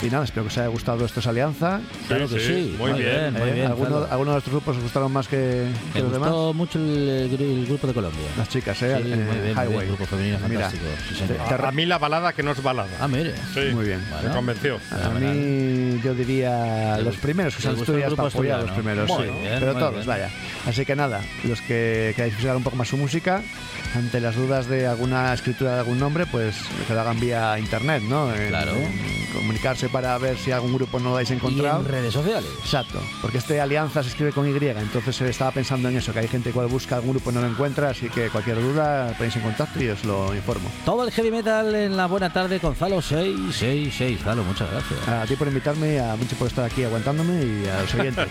[0.00, 1.80] Y nada, espero que os haya gustado esto es Alianza.
[2.06, 2.76] Claro que sí.
[2.78, 3.32] Muy bien.
[3.32, 3.66] muy Eh, bien.
[3.66, 4.08] ¿alguno, claro.
[4.12, 6.30] alguno de nuestros grupos os gustaron más que, que Me los demás?
[6.30, 8.26] gustó mucho el, el gru- el grupo de Colombia.
[8.36, 8.94] Las chicas, Sí, ¿eh?
[9.02, 9.86] muy Eh, bien, muy bien, Highway.
[9.88, 10.84] grupo femenino Mira, fantástico.
[11.08, 11.36] sí, señor.
[11.48, 12.88] te- A, a mí la balada que no es balada.
[13.00, 13.34] Ah, mire.
[13.52, 14.00] Sí, Muy bien.
[14.08, 14.34] Me Bueno.
[14.36, 14.78] convenció.
[14.92, 18.54] A mí yo diría ¿Te los primeros que se gustó el Asturias grupo para apoyar
[18.54, 19.04] a los asturiano?
[19.04, 19.42] primeros, Muy sí.
[19.48, 20.06] bien, pero muy todos, bien.
[20.06, 20.30] vaya.
[20.64, 23.42] Así que nada, los que queráis buscar un poco más su música,
[23.96, 26.54] ante las dudas de alguna escritura de algún nombre, pues
[26.86, 28.32] que lo hagan vía internet, ¿no?
[28.32, 28.72] En- Claro.
[28.76, 31.80] en comunicarse para ver si algún grupo no lo habéis Y encontrado.
[31.80, 32.50] en redes sociales.
[32.60, 36.20] Exacto, porque este Alianza se escribe con Y, entonces eh, estaba pensando en eso, que
[36.20, 39.36] hay gente que busca algún grupo y no lo encuentra, así que cualquier duda ponéis
[39.36, 40.70] en contacto y os lo informo.
[40.84, 44.20] Todo el heavy metal en la buena tarde con Zalo 666.
[44.22, 45.08] Zalo, muchas gracias.
[45.08, 48.28] A ti por invitarme, a mucho por estar aquí aguantándome y a los oyentes.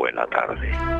[0.00, 0.99] Buena tarde.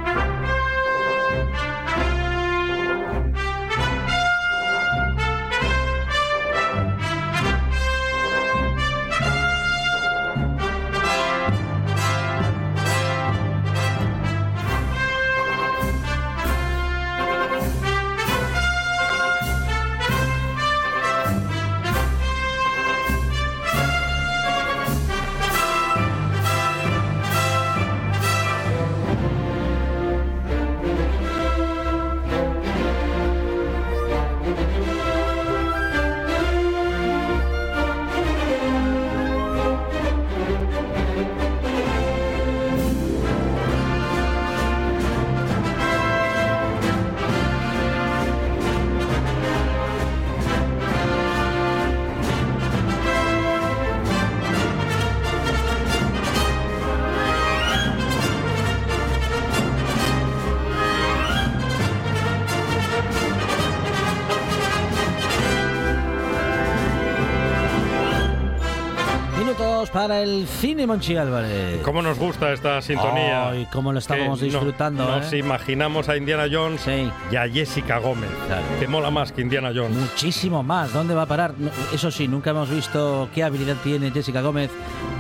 [70.01, 71.83] Para el cine Monchi Álvarez.
[71.83, 73.51] ¿Cómo nos gusta esta sintonía?
[73.51, 75.37] Ay, cómo lo estábamos Que no- disfrutando, Nos ¿eh?
[75.39, 77.11] imaginamos a Indiana Jones Sí.
[77.31, 78.31] y a Jessica Gómez.
[78.47, 78.63] Claro.
[78.79, 79.95] Que mola más que Indiana Jones.
[79.99, 80.95] Muchísimo más.
[80.95, 81.53] ¿Dónde va a parar?
[81.59, 84.71] No, Eso sí, nunca hemos visto qué habilidad tiene Jessica Gómez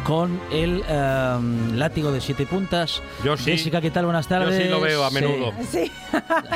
[0.04, 3.02] con el em, látigo de siete puntas.
[3.24, 3.52] Yo sí.
[3.52, 4.06] Jessica, ¿qué tal?
[4.06, 4.60] Buenas Yo tardes.
[4.62, 5.52] sí lo veo a menudo.
[5.70, 5.90] Sí.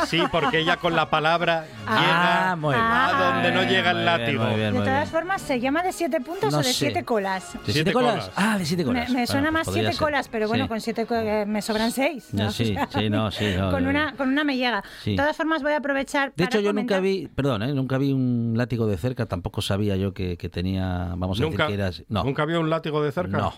[0.06, 2.84] Sí, porque ella con la palabra Ah, llega muy bien.
[2.86, 4.44] a donde no llega el bien, látigo.
[4.44, 4.94] muy bien, De muy bien.
[4.94, 6.72] todas formas, ¿se llama de siete puntos No o de sé.
[6.86, 7.52] siete colas?
[7.52, 8.12] ¿De siete, Siete colas?
[8.12, 8.30] colas.
[8.36, 9.08] Ah, de siete Me, colas.
[9.08, 9.98] me Bueno, suena pues más siete ser.
[10.02, 10.68] colas, pero bueno, Sí.
[10.68, 12.28] con siete co- eh, me sobran seis.
[12.32, 12.50] No, ¿no?
[12.52, 14.82] sí, sí, no, sí, no, con, una, con una me llega.
[15.02, 15.10] Sí.
[15.12, 16.30] De todas formas, voy a aprovechar.
[16.34, 17.74] De para hecho, yo nunca comentar- vi, perdón, ¿eh?
[17.74, 21.64] nunca vi un látigo de cerca, tampoco sabía yo que, que tenía, vamos a ¿Nunca,
[21.66, 21.90] decir que era...
[22.08, 23.33] No, ¿Nunca vio un látigo de cerca?
[23.38, 23.52] No.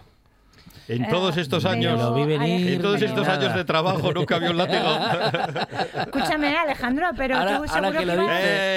[0.89, 1.99] En Eh, todos estos pero- años.
[2.01, 3.39] Lo vi venir, En todos estos nada.
[3.41, 4.84] años de trabajo nunca vio un látigo.
[6.07, 8.32] Escúchame, Alejandro, pero Ahora, tú ahora seguro que que, lo dice,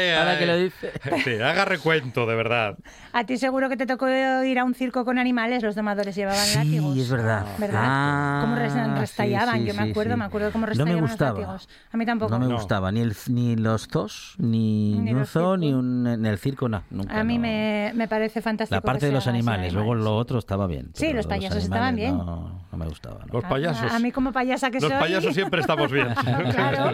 [0.10, 0.91] Eh, ahora que lo dice.
[1.24, 2.78] Sí, haga recuento, de verdad.
[3.14, 6.45] a ti seguro que te tocó ir a un circo con animales, los domadores llevaban
[6.55, 6.93] látigos.
[6.93, 7.45] Sí, es verdad.
[7.57, 7.82] ¿Verdad?
[7.84, 10.20] Ah, cómo res- sí, restallaban, sí, yo me sí, acuerdo, sí.
[10.20, 11.39] me acuerdo cómo No restallaban me los gustaba.
[11.39, 11.70] látigos.
[11.91, 12.32] A mí tampoco.
[12.32, 12.55] No me No.
[12.55, 16.26] gustaba ni el, ni los zoos, ni, Ni ni un los zoo, ni un, en
[16.26, 16.84] el circo, no.
[16.89, 17.41] Nunca, A mí no.
[17.41, 18.76] me, me parece fantástico.
[18.76, 20.05] La parte de los eso animales, luego animales.
[20.12, 20.89] lo otro estaba bien.
[20.93, 22.18] Sí, los payasos estaban también.
[22.18, 23.20] no, no me gustaba.
[23.26, 23.34] ¿no?
[23.34, 23.91] Los payasos.
[23.91, 25.00] A, a mí como payasa que Los soy...
[25.00, 26.08] payasos siempre estamos bien.
[26.54, 26.91] Claro,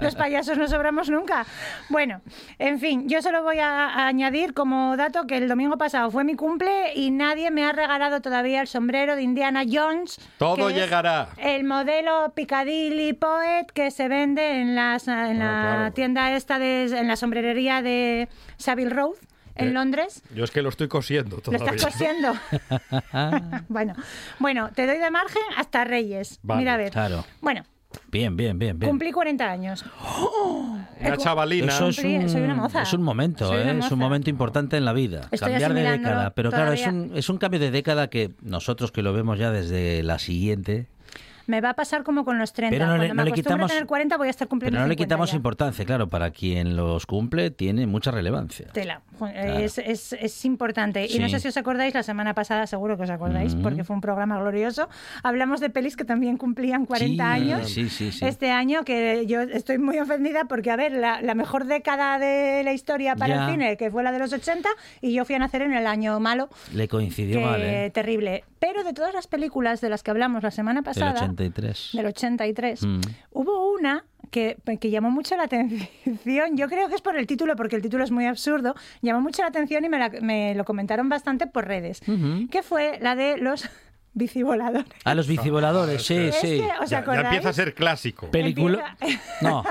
[0.00, 1.46] los payasos no sobramos nunca.
[1.88, 2.20] Bueno,
[2.58, 6.24] en fin, yo solo voy a, a añadir como dato que el domingo pasado fue
[6.24, 10.18] mi cumple y nadie me ha regalado todavía el sombrero de Indiana Jones.
[10.38, 11.28] Todo que es llegará.
[11.36, 15.92] El modelo Piccadilly Poet que se vende en, las, en la Ah, claro.
[15.92, 19.12] tienda esta, de, en la sombrerería de Savile Road.
[19.56, 21.70] En Eh, Londres, Yo es que lo estoy cosiendo lo todavía.
[21.74, 22.32] estás cosiendo.
[23.68, 23.94] bueno,
[24.38, 26.38] bueno, te doy de margen hasta Reyes.
[26.42, 26.92] Vale, Mira a ver.
[26.92, 27.24] claro.
[27.40, 27.62] Bueno,
[28.10, 28.90] Bien, bien, bien, bien.
[28.90, 29.84] cumplí 40 años.
[31.00, 31.68] Una chavalina.
[31.72, 32.82] Eso es un, soy una moza.
[32.82, 33.78] es un momento, Soy una ¿eh?
[33.78, 35.28] es un momento importante en la vida.
[35.30, 36.30] Estoy Cambiar de década.
[36.34, 37.02] Pero claro, es todavía.
[37.12, 40.88] un, es un cambio de década que nosotros que lo vemos ya desde la siguiente,
[41.46, 42.74] Me va a pasar como con los 30.
[42.74, 44.74] Pero no le- Cuando no me le quitamos- a tener 40 voy a estar cumpliendo
[44.76, 45.36] pero no le 50 quitamos ya.
[45.36, 45.84] importancia.
[45.84, 48.66] Claro, para quien los cumple tiene mucha relevancia.
[48.72, 49.02] Tela.
[49.18, 49.58] Claro.
[49.58, 51.06] Es, es- es importante.
[51.08, 53.94] Y no sé si os acordáis, la semana pasada seguro que os acordáis, porque fue
[53.94, 54.88] un programa glorioso.
[55.22, 57.70] Hablamos de pelis que también cumplían 40 Sí, años.
[57.70, 58.24] sí, sí, sí.
[58.24, 62.62] Este año, que yo estoy muy ofendida porque, a ver, la, la mejor década de
[62.64, 63.44] la historia para Ya.
[63.46, 64.68] el cine, que fue la de los 80,
[65.00, 66.48] y yo fui a nacer en el año malo.
[66.72, 67.90] Le coincidió mal, ¿eh?
[67.90, 68.44] terrible.
[68.66, 71.90] Pero de todas las películas de las que hablamos la semana Del pasada, 83.
[71.92, 73.00] del 83, Mm.
[73.32, 76.56] hubo una que, que llamó mucho la atención.
[76.56, 78.74] Yo creo que es por el título, porque el título es muy absurdo.
[79.02, 82.00] Llamó mucho la atención y me, la- me lo comentaron bastante por redes.
[82.50, 83.68] Que fue la de los
[84.14, 84.86] bicivoladores.
[85.04, 86.60] A los bicivoladores, sí, Es sí.
[86.60, 88.30] que, ¿os Ya, empieza a ser clásico.
[88.30, 88.96] Película.
[89.42, 89.62] No,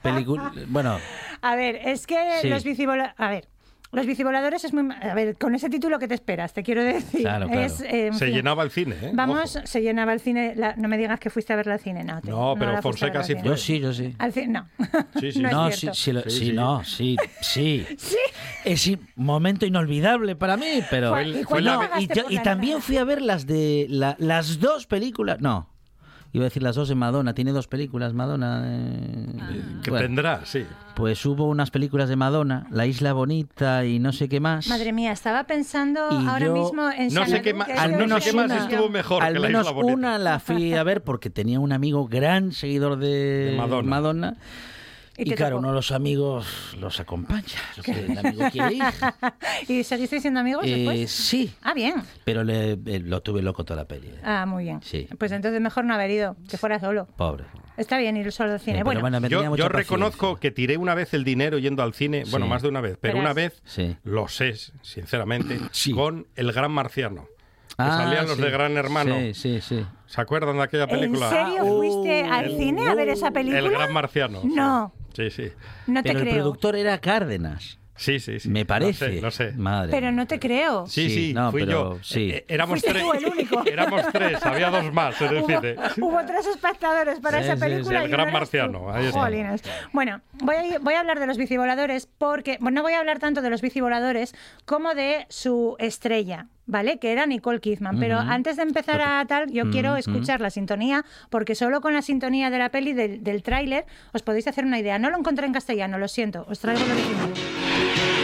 [0.00, 0.52] película.
[0.68, 0.98] Bueno,
[1.42, 2.48] A ver, es que Sí.
[2.48, 3.14] los bicivoladores...
[3.18, 3.46] A ver,
[3.90, 4.92] los bicivoladores es muy...
[5.00, 7.22] A ver, con ese título que te esperas, te quiero decir.
[7.22, 7.60] Claro, claro.
[7.62, 8.34] Es, eh, en Se fin.
[8.34, 9.10] llenaba el cine, ¿eh?
[9.14, 9.66] Vamos, Ojo.
[9.66, 10.52] se llenaba el cine.
[10.56, 12.20] la- no me digas que fuiste a verla al cine, no.
[12.20, 13.42] te- No, pero la ver Fonseca sí fue.
[13.42, 14.14] yo sí, yo sí.
[14.18, 14.68] Al cine, no.
[15.20, 15.40] Sí, sí.
[15.42, 16.52] No es No, sí, sí, lo- Sí, sí, sí.
[16.52, 17.86] no, sí, sí.
[18.64, 21.10] Es un momento inolvidable para mí, pero...
[21.10, 24.16] Fue- ¿y No, pagaste y, yo- y la también fui a ver las de la-
[24.18, 25.40] las dos películas.
[25.40, 25.70] No,
[26.32, 27.34] iba a decir las dos de Madonna.
[27.34, 28.62] Tiene dos películas, Madonna.
[28.66, 29.26] eh,
[29.82, 30.64] Que bueno, tendrá, sí.
[30.94, 34.68] pues hubo unas películas de Madonna, La Isla Bonita y no sé qué más.
[34.68, 37.96] Madre mía, estaba pensando Y ahora yo- mismo en No sé qué más- al es
[37.96, 39.94] no menos sé qué más una- estuvo mejor Al que la menos Isla Bonita.
[39.94, 43.08] una la fui a ver porque tenía un amigo gran seguidor de,
[43.52, 44.36] De Madonna.
[45.20, 45.58] Y claro, tocó.
[45.60, 47.42] uno de los amigos los acompaña.
[47.76, 48.82] Lo que el amigo quiere ir.
[49.68, 51.10] ¿Y seguisteis siendo amigos Eh, después?
[51.10, 51.96] sí, Ah, bien.
[52.24, 54.08] pero le- eh, lo tuve loco toda la peli.
[54.08, 54.20] eh.
[54.22, 54.80] Ah, muy bien.
[54.82, 55.08] Sí.
[55.18, 57.06] Pues entonces mejor no haber ido, que fuera solo.
[57.16, 57.44] Pobre.
[57.76, 58.80] Está bien ir solo al cine.
[58.80, 59.68] Eh, pero bueno, tenía Yo, yo paciencia.
[59.68, 62.50] reconozco que tiré una vez el dinero yendo al cine, bueno, Sí.
[62.50, 63.96] más de una vez, pero una vez Sí.
[64.04, 65.92] lo sé, sinceramente, Sí.
[65.92, 67.26] con El Gran Marciano.
[67.68, 68.42] Que Ah, salían los sí.
[68.42, 69.16] de Gran Hermano.
[69.20, 69.86] Sí, sí, sí.
[70.06, 71.30] ¿Se acuerdan de aquella ¿en película?
[71.30, 73.58] serio Uh, fuiste al el- cine a ver esa película?
[73.60, 74.42] El Gran Marciano.
[74.42, 74.48] sí.
[74.48, 74.92] No.
[75.14, 75.50] Sí, sí.
[75.86, 76.34] No te Pero el creo.
[76.36, 77.78] productor era Cárdenas.
[77.96, 78.48] Sí, sí, sí.
[78.48, 79.08] me parece.
[79.20, 79.58] Lo sé, lo sé.
[79.58, 79.90] Madre.
[79.90, 80.86] Pero no te creo.
[80.86, 81.98] Sí, Sí, sí, no, fui pero yo.
[82.04, 82.30] sí.
[82.30, 83.02] Eh, eh, éramos Fuiste tres.
[83.02, 83.64] tú el único.
[83.66, 85.74] éramos tres, había dos más en el cine.
[85.96, 87.98] Hubo, hubo tres espectadores para Sí, esa sí, película.
[87.98, 89.18] sí, el y gran no marciano, ahí está.
[89.18, 89.62] Jolines.
[89.92, 93.18] Bueno, voy a, voy a hablar de los bicivoladores porque, bueno, no voy a hablar
[93.18, 94.32] tanto de los bicivoladores
[94.64, 96.98] como de su estrella, ¿vale?
[96.98, 97.98] Que era Nicole Kidman.
[97.98, 102.02] Pero antes de empezar a tal, yo quiero escuchar la sintonía porque solo con la
[102.02, 105.00] sintonía de la peli, del, del tráiler, os podéis hacer una idea.
[105.00, 106.46] No lo encontré en castellano, lo siento.
[106.48, 108.17] Os traigo el original.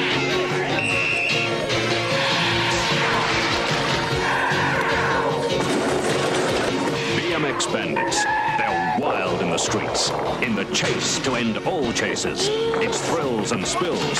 [9.54, 10.10] The streets,
[10.42, 12.48] in the chase to end all chases.
[12.82, 14.18] It's thrills and spills.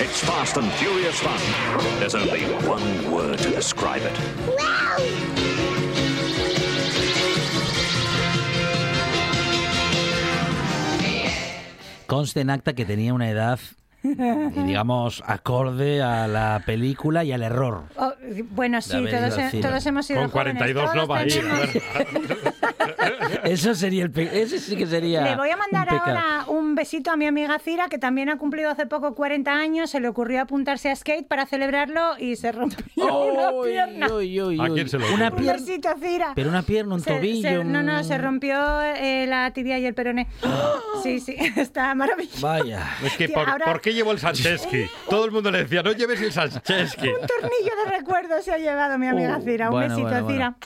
[0.00, 1.38] It's fast and furious fun.
[2.00, 5.26] There's only one word to describe it.
[12.06, 13.58] Conste en acta que tenía una edad,
[14.02, 17.84] digamos, acorde a la película y al error.
[17.96, 18.12] Oh,
[18.50, 21.42] bueno, sí, todos, he- todos hemos sido Con 42 no va a ir.
[23.44, 26.74] Eso sería el pe- ese sí que sería Le voy a mandar un ahora un
[26.74, 29.90] besito a mi amiga Cira, que también ha cumplido hace poco 40 años.
[29.90, 32.78] Se le ocurrió apuntarse a skate para celebrarlo y se rompió
[33.22, 34.06] una Uy, pierna.
[34.12, 35.28] uy, ¿A quién se le Una?
[35.30, 36.32] Un besito, Cira.
[36.34, 37.48] pero una pierna, un Se- tobillo.
[37.48, 40.26] se- no, no, se rompió eh, la tibia y el peroné.
[41.02, 42.44] Sí, sí, está maravilloso.
[42.44, 42.84] Vaya.
[43.04, 44.86] Es que, Tía, por, ahora- ¿por qué llevo el Sancheski?
[45.10, 47.08] Todo el mundo le decía, no lleves el Sancheski.
[47.08, 49.66] Un tornillo de recuerdo se ha llevado mi amiga Uh, Cira.
[49.66, 50.56] Un bueno, besito, bueno, bueno.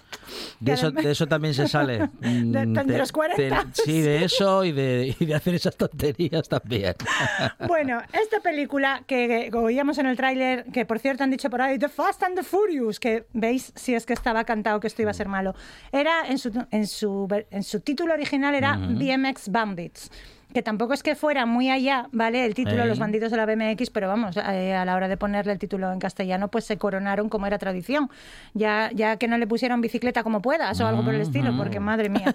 [0.60, 2.08] De eso, de eso también se sale.
[2.20, 6.48] Mm, De- de los 40, sí, de eso y de, y de hacer esas tonterías
[6.48, 6.94] también.
[7.66, 11.62] Bueno, esta película que, que oíamos en el tráiler, que por cierto han dicho por
[11.62, 15.02] ahí, The Fast and the Furious, que veis si es que estaba cantado que esto
[15.02, 15.54] iba a ser malo,
[15.92, 20.10] era en su, en su, en su título original era BMX Bandits.
[20.52, 22.44] Que tampoco es que fuera muy allá, ¿vale?
[22.44, 22.86] El título, Eh.
[22.86, 25.92] Los bandidos de la BMX, pero vamos, eh, a la hora de ponerle el título
[25.92, 28.10] en castellano, pues se coronaron como era tradición.
[28.54, 31.78] Ya, ya que no le pusieron bicicleta como puedas o algo por el estilo, porque
[31.80, 32.34] madre mía.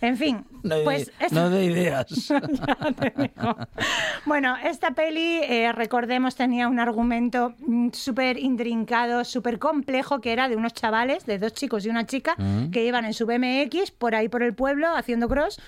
[0.00, 2.06] En fin, No de, pues es- no de ideas.
[4.26, 10.48] Bueno, esta peli, eh, recordemos, tenía un argumento mm, súper intrincado, súper complejo, que era
[10.48, 12.70] de unos chavales, de dos chicos y una chica, Mm.
[12.70, 15.60] que iban en su BMX por ahí por el pueblo haciendo cross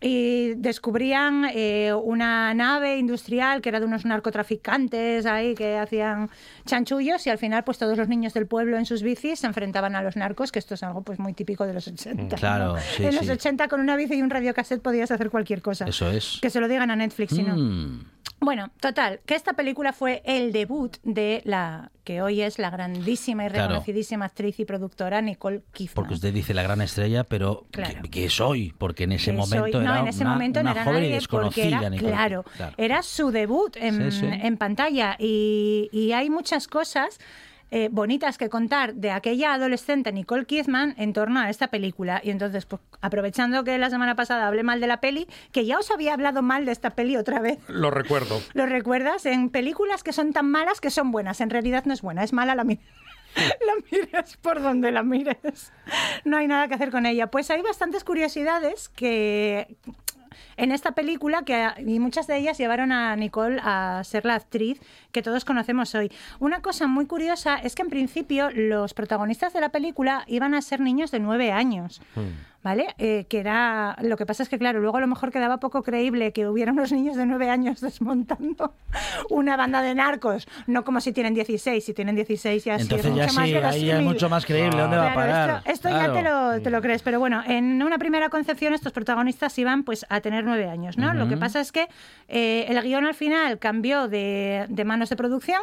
[0.00, 6.30] y descubrían eh, una nave industrial que era de unos narcotraficantes ahí que hacían
[6.64, 9.94] chanchullos y al final pues todos los niños del pueblo en sus bicis se enfrentaban
[9.94, 12.36] a los narcos, que esto es algo pues muy típico de los 80.
[12.36, 12.80] Claro, ¿no?
[12.80, 13.32] sí, en los sí.
[13.32, 15.84] 80 con una bici y un radiocassette podías hacer cualquier cosa.
[15.86, 16.38] Eso es.
[16.40, 17.56] Que se lo digan a Netflix, si no.
[18.42, 23.44] Bueno, total, que esta película fue el debut de la que hoy es la grandísima
[23.44, 23.68] y Claro.
[23.68, 25.94] reconocidísima actriz y productora Nicole Kidman.
[25.94, 28.00] Porque usted dice la gran estrella, pero Claro.
[28.04, 28.72] ¿qué, qué soy?
[28.78, 30.98] Porque en ese momento soy- era no, en ese una, momento una no era joven
[30.98, 31.78] y nadie desconocida.
[31.80, 32.10] era, Nicole.
[32.12, 32.74] claro, Claro.
[32.78, 34.26] era su debut en, Sí, sí.
[34.26, 37.18] en pantalla y, y hay muchas cosas
[37.70, 42.20] eh, bonitas que contar de aquella adolescente Nicole Kidman en torno a esta película.
[42.24, 45.78] Y entonces, pues, aprovechando que la semana pasada hablé mal de la peli, que ya
[45.78, 47.58] os había hablado mal de esta peli otra vez.
[47.68, 48.40] Lo recuerdo.
[48.54, 49.26] ¿Lo recuerdas?
[49.26, 51.40] En películas que son tan malas que son buenas.
[51.40, 52.64] En realidad no es buena, es mala la.
[53.34, 55.72] La mires por donde la mires.
[56.24, 57.28] No hay nada que hacer con ella.
[57.28, 59.76] Pues hay bastantes curiosidades que
[60.56, 64.80] en esta película que y muchas de ellas llevaron a Nicole a ser la actriz
[65.12, 66.10] que todos conocemos hoy.
[66.38, 70.62] Una cosa muy curiosa es que en principio los protagonistas de la película iban a
[70.62, 72.00] ser niños de nueve años.
[72.62, 72.94] ¿Vale?
[72.98, 73.96] Eh, que era.
[74.02, 76.72] Lo que pasa es que, claro, luego a lo mejor quedaba poco creíble que hubiera
[76.72, 78.74] unos niños de nueve años desmontando
[79.30, 80.46] una banda de narcos.
[80.66, 83.48] No como si tienen 16, si tienen 16 ya sí es Entonces ya mucho más
[83.48, 84.78] sí, ahí es mucho más creíble.
[84.78, 85.50] ¿Dónde va a parar?
[85.64, 86.14] Esto, esto Claro.
[86.14, 89.82] ya te lo, te lo crees, pero bueno, en una primera concepción estos protagonistas iban
[89.82, 91.14] pues a tener nueve años, ¿no?
[91.14, 91.88] Lo que pasa es que
[92.28, 95.62] eh, el guion al final cambió de, de manos de producción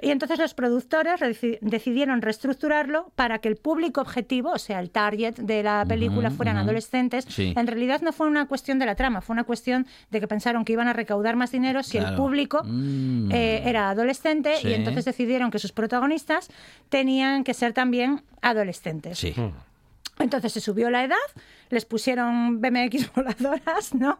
[0.00, 1.20] y entonces los productores
[1.60, 6.56] decidieron reestructurarlo para que el público objetivo, o sea, el target de la película fueran
[6.58, 7.24] adolescentes.
[7.28, 7.54] Sí.
[7.56, 10.64] En realidad no fue una cuestión de la trama, fue una cuestión de que pensaron
[10.64, 13.30] que iban a recaudar más dinero si el público Mm.
[13.32, 14.68] eh, era adolescente Sí.
[14.68, 16.48] y entonces decidieron que sus protagonistas
[16.88, 19.18] tenían que ser también adolescentes.
[19.18, 19.34] Sí.
[20.18, 21.16] Entonces se subió la edad,
[21.68, 24.18] les pusieron BMX voladoras, ¿no?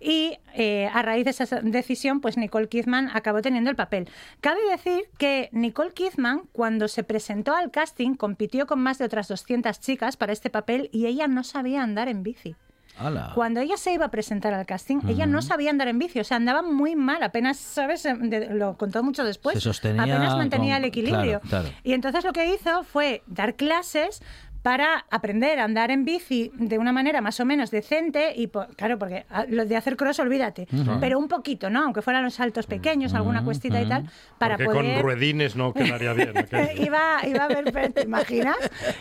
[0.00, 4.08] Y eh, a raíz de esa decisión, pues Nicole Kidman acabó teniendo el papel.
[4.40, 9.28] Cabe decir que Nicole Kidman, cuando se presentó al casting, compitió con más de otras
[9.28, 12.56] 200 chicas para este papel y ella no sabía andar en bici.
[12.96, 13.30] Ala.
[13.36, 16.24] Cuando ella se iba a presentar al casting, ella no sabía andar en bici, o
[16.24, 18.04] sea, andaba muy mal, apenas, ¿sabes?
[18.04, 19.54] Em, de- lo contó mucho después.
[19.54, 21.38] Se sostenía apenas mantenía con- el equilibrio.
[21.42, 21.68] claro, claro.
[21.84, 24.20] Y entonces lo que hizo fue dar clases
[24.62, 28.66] para aprender a andar en bici de una manera más o menos decente y po-
[28.76, 30.66] claro porque ah, lo de hacer cross olvídate.
[31.00, 34.04] Pero un poquito no aunque fueran los saltos pequeños alguna cuestita y tal
[34.38, 36.32] para Porque poder con ruedines no quedaría bien.
[36.78, 38.56] iba iba a ver pero ¿te imaginas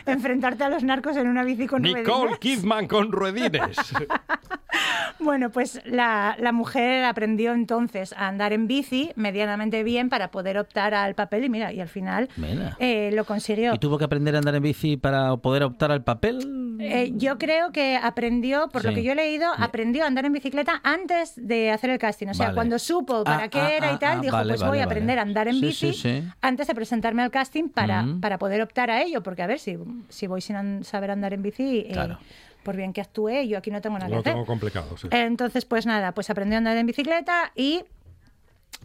[0.05, 2.39] enfrentarte a los narcos en una bici con Nicole ruedines?
[2.39, 3.77] Kidman con ruedines.
[5.19, 10.57] Bueno, pues la, la mujer aprendió entonces a andar en bici medianamente bien para poder
[10.59, 12.29] optar al papel y mira, y al final
[12.79, 13.73] eh, lo consiguió.
[13.73, 16.77] ¿Y tuvo que aprender a andar en bici para poder optar al papel?
[16.79, 20.33] Eh, yo creo que aprendió, por lo que yo he leído, aprendió a andar en
[20.33, 22.27] bicicleta antes de hacer el casting.
[22.27, 22.55] O sea, Vale.
[22.55, 24.69] cuando supo para Ah, qué ah, era y ah, tal, ah, dijo, vale, pues vale,
[24.69, 24.91] voy a vale.
[24.91, 26.23] aprender a andar en Sí, bici sí, sí.
[26.41, 28.19] antes de presentarme al casting para, Mm.
[28.21, 29.23] para poder optar a ello.
[29.23, 29.77] Porque a ver, si,
[30.09, 32.19] si voy sin an- saber andar en bici, eh, Claro.
[32.63, 34.33] por bien que actúe, yo aquí no tengo nada Lo que hacer.
[34.33, 35.07] tengo complicado, sí.
[35.11, 37.85] Entonces, pues nada, pues aprendió a andar en bicicleta y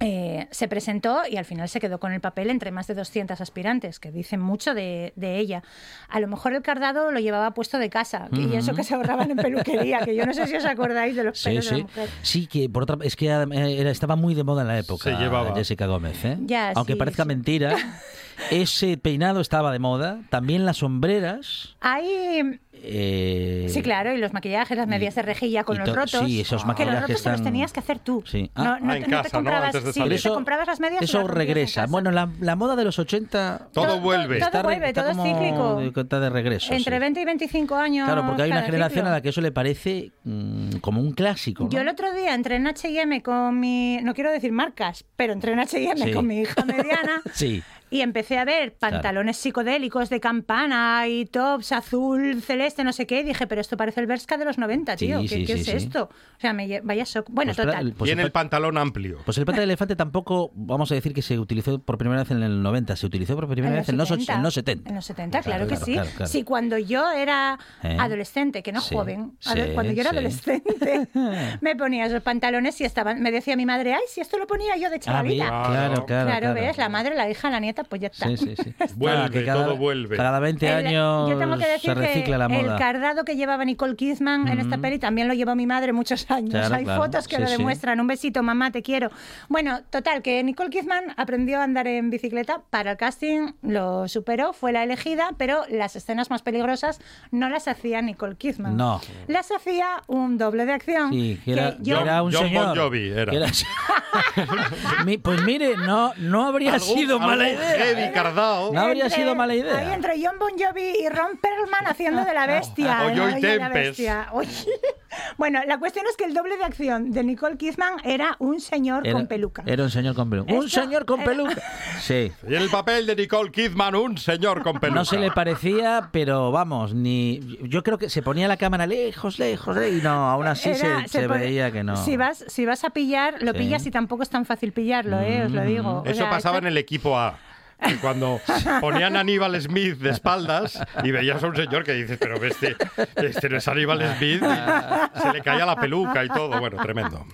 [0.00, 3.40] eh, se presentó y al final se quedó con el papel entre más de 200
[3.40, 5.62] aspirantes, que dicen mucho de, de ella.
[6.08, 9.30] A lo mejor el cardado lo llevaba puesto de casa y eso que se ahorraban
[9.30, 11.76] en peluquería, que yo no sé si os acordáis de los Sí, pelos de la
[11.76, 11.82] sí.
[11.84, 12.08] mujer.
[12.22, 15.04] Sí, que por otra es que era- estaba muy de moda en la época.
[15.04, 15.54] Se llevaba.
[15.54, 16.38] Jessica Gómez, ¿eh?
[16.40, 17.28] Ya, Aunque sí, parezca sí.
[17.28, 17.76] mentira,
[18.50, 20.20] ese peinado estaba de moda.
[20.30, 21.76] También las sombreras.
[21.80, 26.26] Hay, eh, sí, claro, y los maquillajes, las medias de rejilla con los to- rotos.
[26.26, 28.22] sí, esos que los maquillajes rotos te los tan- tenías que hacer tú.
[28.26, 28.50] Sí.
[28.56, 28.78] No, Ah.
[28.80, 29.38] no Ah, en te- no te casa, ¿no?
[29.44, 30.22] comprabas, Antes de sí, salir.
[30.22, 31.86] te comprabas las medias Eso regresa.
[31.86, 33.68] Bueno, la, la moda de los 80...
[33.72, 34.38] Todo Todo- vuelve.
[34.38, 35.76] todo está re- vuelve, está todo es como cíclico.
[35.76, 36.72] de- está de regreso.
[36.74, 37.00] Entre sí.
[37.00, 38.06] 20 y 25 años.
[38.06, 39.08] Claro, porque hay una generación ciclo.
[39.10, 41.64] a la que eso le parece mm, como un clásico.
[41.64, 41.70] ¿no?
[41.70, 43.98] Yo el otro día entré en H&M con mi...
[44.02, 46.12] No quiero decir marcas, pero entré en H&M Sí.
[46.12, 47.62] con mi hija mediana Sí.
[47.92, 53.20] Y empecé a ver pantalones psicodélicos de campana y tops azul, celeste, no sé qué,
[53.20, 55.20] y dije, pero esto parece el Berska de los 90, tío.
[55.20, 55.86] Sí, ¿Qué, sí, qué sí, es sí.
[55.88, 56.04] esto?
[56.04, 57.26] O sea, me lle- vaya shock.
[57.30, 57.92] Bueno, Pues, total.
[57.96, 59.18] pues Tiene el el pantalón amplio.
[59.24, 62.30] Pues el pata de elefante tampoco, vamos a decir que se utilizó por primera vez
[62.30, 64.88] en el 90, se utilizó por primera vez en los, och- en los 70.
[64.88, 65.92] En los 70, Claro, claro, que claro, sí.
[65.92, 66.32] claro, claro.
[66.32, 67.96] Sí, cuando yo era ¿Eh?
[68.00, 69.32] adolescente, que no Sí, joven,
[69.74, 70.16] cuando yo era sí.
[70.16, 71.08] adolescente,
[71.60, 74.76] me ponía esos pantalones y estaban, me decía mi madre, ay, si esto lo ponía
[74.76, 75.46] yo de Ah, chavalita.
[75.46, 76.26] claro, claro.
[76.28, 78.28] Claro, ves, la madre, la hija, la nieta, pues ya está.
[78.28, 78.74] Sí, sí, sí.
[78.96, 80.16] Vuelve, que cada, todo vuelve.
[80.16, 82.72] Cada 20 El- años yo tengo que decir se recicla que la moda.
[82.74, 86.30] el cardado que llevaba Nicole Kidman en esta peli también lo llevó mi madre muchos
[86.30, 86.50] años.
[86.50, 87.02] Claro, Hay claro.
[87.02, 87.56] fotos que Sí, lo sí.
[87.56, 88.00] demuestran.
[88.00, 89.10] Un besito, mamá, te quiero.
[89.48, 94.52] Bueno, total, que Nicole Kidman aprendió a andar en bicicleta para el casting, lo superó,
[94.52, 98.76] fue la elegida, pero las escenas más peligrosas no las hacía Nicole Kidman.
[98.76, 99.00] No.
[99.28, 101.10] Las hacía un doble de acción.
[101.12, 102.66] Sí, que era, yo- que era un John señor.
[102.66, 103.30] Bon Jovi era.
[103.30, 103.48] que era-
[105.22, 107.71] pues mire, no, no habría sido mala idea.
[107.76, 108.72] Heavy cardao.
[108.72, 109.76] No habría Entre- sido mala idea.
[109.78, 113.02] Ahí entre John Bon Jovi y Ron Perlman haciendo de la bestia.
[113.04, 113.74] O en Joy La la Tempest.
[113.74, 114.28] Bestia.
[114.32, 114.48] Oye.
[115.36, 119.06] Bueno, la cuestión es que el doble de acción de Nicole Kidman era un señor
[119.06, 119.62] Era- con peluca.
[119.66, 120.54] Era un señor con peluca.
[120.54, 121.62] Un señor con era- peluca.
[122.00, 122.32] Sí.
[122.48, 124.98] Y el papel de Nicole Kidman, un señor con peluca.
[125.00, 127.40] No se le parecía, pero vamos, ni.
[127.64, 131.08] Yo creo que se ponía la cámara lejos, lejos, y no, aún así Era- se,
[131.08, 131.94] se pone- veía que no.
[131.96, 133.58] Si vas, si vas a pillar, lo Sí.
[133.58, 135.44] pillas y tampoco es tan fácil pillarlo, ¿eh?
[135.44, 135.90] os lo digo.
[135.90, 137.38] O Eso sea, pasaba esto- en el equipo A.
[137.82, 138.40] que Cuando
[138.80, 142.76] ponían a Aníbal Smith de espaldas y veías a un señor que dices, pero este,
[143.16, 146.58] este no es Aníbal Smith, y se le caía la peluca y todo.
[146.60, 147.26] Bueno, tremendo.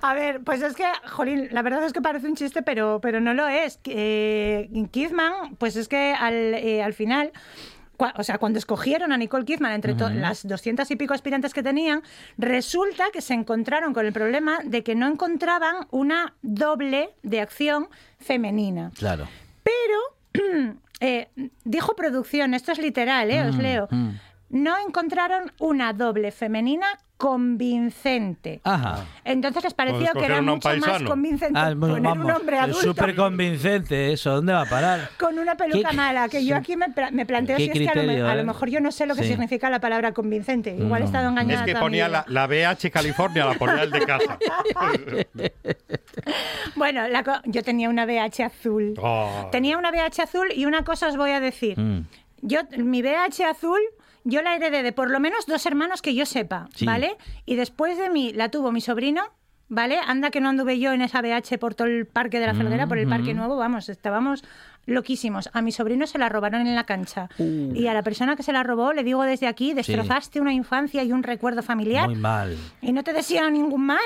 [0.00, 3.20] A ver, pues es que, jolín, la verdad es que parece un chiste, pero, pero
[3.20, 3.80] no lo es.
[3.84, 7.32] Eh, Kidman, pues es que al, eh, al final...
[8.16, 12.04] O sea, cuando escogieron a Nicole Kidman entre las doscientas y pico aspirantes que tenían,
[12.36, 17.88] resulta que se encontraron con el problema de que no encontraban una doble de acción
[18.20, 18.92] femenina.
[18.96, 19.26] Claro.
[19.68, 21.28] Pero, eh,
[21.64, 23.42] dijo producción, esto es literal, ¿eh?
[23.48, 24.10] os Mm, leo, mm.
[24.50, 26.86] No encontraron una doble femenina
[27.16, 28.60] convincente.
[28.62, 29.04] Ajá.
[29.24, 33.16] Entonces les pareció Pues que era mucho más convincente Ah, poner un hombre adulto súper
[33.16, 34.36] convincente eso.
[34.36, 35.10] ¿Dónde va a parar?
[35.18, 37.78] con una peluca ¿Qué- mala, que yo aquí me, pla- me planteo ¿Qué si es
[37.78, 38.44] que a lo, me- criterio, a lo eh?
[38.44, 39.30] mejor yo no sé lo que Sí.
[39.30, 40.76] significa la palabra convincente.
[40.78, 41.30] Igual he estado No.
[41.32, 44.38] engañada Es que ponía la, la BH California, la ponía el de casa.
[46.76, 48.94] Bueno, la co- yo tenía una BH azul.
[49.02, 49.48] Oh.
[49.50, 51.78] Tenía una BH azul y una cosa os voy a decir.
[51.78, 52.06] Mm.
[52.42, 53.80] Yo, mi BH azul,
[54.28, 56.84] yo la heredé de por lo menos dos hermanos que yo sepa, Sí.
[56.84, 57.16] ¿vale?
[57.46, 59.22] Y después de mí la tuvo mi sobrino,
[59.68, 59.98] ¿vale?
[60.06, 62.86] Anda que no anduve yo en esa BH por todo el parque de la Felguera,
[62.86, 64.44] por el Parque Nuevo, vamos, estábamos
[64.86, 65.48] loquísimos.
[65.52, 67.28] A mi sobrino se la robaron en la cancha.
[67.38, 67.72] Uh.
[67.74, 71.02] Y a la persona que se la robó le digo desde aquí, destrozaste una infancia
[71.04, 72.06] y un recuerdo familiar.
[72.08, 72.56] Muy mal.
[72.80, 73.98] Y no te deseo ningún mal,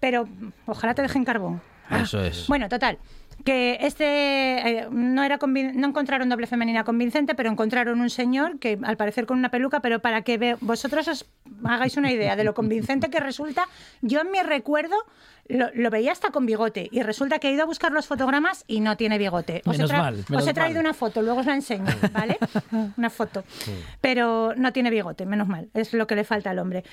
[0.00, 0.28] pero
[0.66, 1.60] ojalá te dejen carbón.
[1.90, 2.46] Eso es.
[2.46, 2.98] Bueno, total.
[3.44, 8.78] Que este eh, no era no encontraron doble femenina convincente, pero encontraron un señor que
[8.82, 11.26] al parecer con una peluca, pero para que vosotros os
[11.64, 13.66] hagáis una idea de lo convincente que resulta,
[14.00, 14.94] yo en mi recuerdo
[15.48, 18.64] lo, lo veía hasta con bigote y resulta que he ido a buscar los fotogramas
[18.68, 19.62] y no tiene bigote.
[19.66, 20.86] Os, Menos he, tra- mal, os he traído mal.
[20.86, 22.38] una foto, luego os la enseño, ¿vale?
[22.96, 23.42] una foto.
[24.00, 26.84] Pero no tiene bigote, menos mal, es lo que le falta al hombre.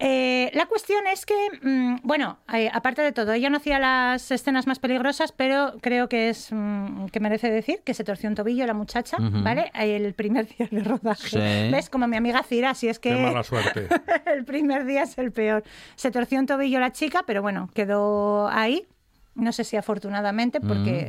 [0.00, 4.30] Eh, la cuestión es que, mm, bueno, eh, aparte de todo, ella no hacía las
[4.30, 8.36] escenas más peligrosas, pero creo que es mm, que merece decir que se torció un
[8.36, 9.16] tobillo la muchacha.
[9.18, 9.70] ¿vale?
[9.74, 11.28] El primer día de rodaje.
[11.28, 11.72] Sí.
[11.72, 11.90] ¿Ves?
[11.90, 13.88] Como mi amiga Cira, si es que Qué mala suerte.
[14.26, 15.64] el primer día es el peor.
[15.96, 18.86] Se torció un tobillo la chica, pero bueno, quedó ahí.
[19.34, 21.06] No sé si afortunadamente, porque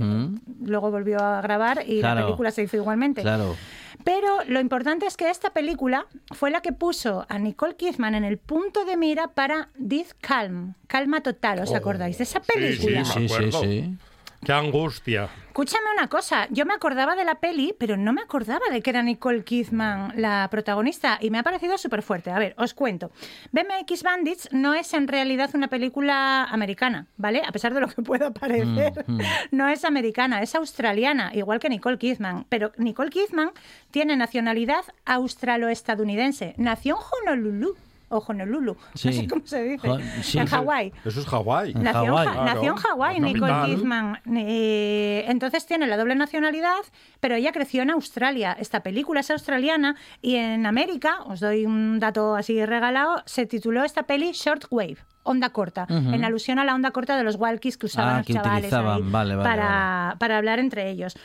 [0.61, 2.19] luego volvió a grabar y Claro.
[2.19, 3.23] la película se hizo igualmente.
[3.23, 3.55] Claro.
[4.03, 8.23] Pero lo importante es que esta película fue la que puso a Nicole Kidman en
[8.23, 12.51] el punto de mira para Death Calm, Calma Total, ¿os acordáis de esa Oh, sí,
[12.53, 12.99] película?
[12.99, 13.61] Me Sí, sí, acuerdo.
[13.61, 13.97] sí.
[14.43, 15.29] Qué angustia.
[15.47, 18.91] Escúchame una cosa, yo me acordaba de la peli, pero no me acordaba de que
[18.91, 22.31] era Nicole Kidman la protagonista y me ha parecido súper fuerte.
[22.31, 23.11] A ver, os cuento.
[23.51, 27.41] BMX Bandits no es en realidad una película americana, ¿vale?
[27.45, 29.19] A pesar de lo que pueda parecer, Mm,
[29.51, 32.45] no es americana, es australiana, igual que Nicole Kidman.
[32.47, 33.51] Pero Nicole Kidman
[33.91, 36.53] tiene nacionalidad australo-estadounidense.
[36.57, 37.75] Nació en Honolulu.
[38.09, 39.13] O Honolulu, no Sí.
[39.13, 39.87] sé cómo se dice.
[39.87, 40.37] Jo- sí.
[40.39, 40.91] en Hawái.
[41.05, 41.73] Eso es Hawái.
[41.75, 42.25] Nació, en Hawái.
[42.27, 43.53] Ja- Claro, nació en Hawái, la Nicole.
[43.75, 44.19] Kidman.
[44.35, 46.79] Eh, entonces tiene la doble nacionalidad,
[47.19, 48.55] pero ella creció en Australia.
[48.59, 53.83] Esta película es australiana y en América, os doy un dato así regalado, se tituló
[53.83, 54.97] esta peli Shortwave.
[55.23, 58.25] Onda corta, en alusión a la onda corta de los walkies que usaban Ah, los
[58.27, 58.95] que chavales utilizaban.
[59.03, 61.15] ahí Vale, vale, para, para hablar entre ellos.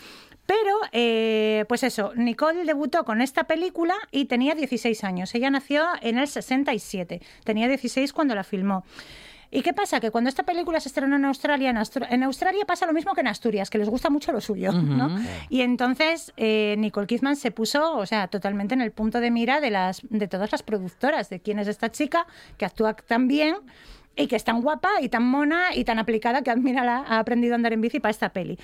[0.46, 5.34] Pero, eh, pues eso, Nicole debutó con esta película y tenía 16 años.
[5.34, 7.20] Ella nació en el 67.
[7.44, 8.84] Tenía 16 cuando la filmó.
[9.50, 10.00] ¿Y qué pasa?
[10.00, 13.14] Que cuando esta película se estrenó en Australia, en, Austra- en Australia pasa lo mismo
[13.14, 15.16] que en Asturias, que les gusta mucho lo suyo, ¿no?
[15.48, 19.60] Y entonces eh, Nicole Kidman se puso, o sea, totalmente en el punto de mira
[19.60, 22.26] de, las, de todas las productoras, de quién es esta chica
[22.58, 23.54] que actúa tan bien
[24.16, 27.54] y que es tan guapa y tan mona y tan aplicada que mírala, ha aprendido
[27.54, 28.58] a andar en bici para esta peli.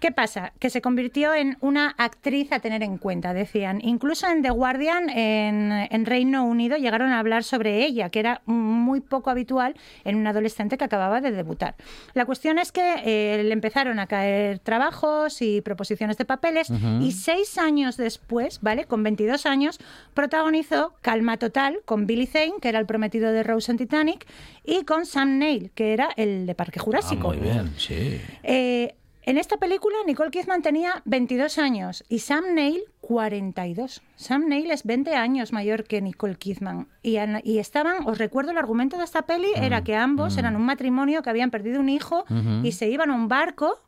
[0.00, 0.52] ¿Qué pasa?
[0.58, 3.80] Que se convirtió en una actriz a tener en cuenta, decían.
[3.82, 8.42] Incluso en The Guardian, en, en Reino Unido, llegaron a hablar sobre ella, que era
[8.44, 9.74] muy poco habitual
[10.04, 11.76] en un adolescente que acababa de debutar.
[12.12, 16.68] La cuestión es que eh, le empezaron a caer trabajos y proposiciones de papeles
[17.00, 18.84] y seis años después, ¿vale?
[18.84, 19.78] Con 22 años,
[20.12, 24.26] protagonizó Calma Total con Billy Zane, que era el prometido de Rose en Titanic,
[24.64, 27.28] y con Sam Neill, que era el de Parque Ah, Jurásico.
[27.28, 28.20] muy bien, sí.
[28.42, 28.94] Eh,
[29.26, 34.00] en esta película, Nicole Kidman tenía 22 años y Sam Neill 42.
[34.14, 36.86] Sam Neill es 20 años mayor que Nicole Kidman.
[37.02, 40.62] Y, y estaban, os recuerdo, el argumento de esta peli era que ambos eran un
[40.62, 42.24] matrimonio que habían perdido un hijo
[42.62, 43.80] y se iban a un barco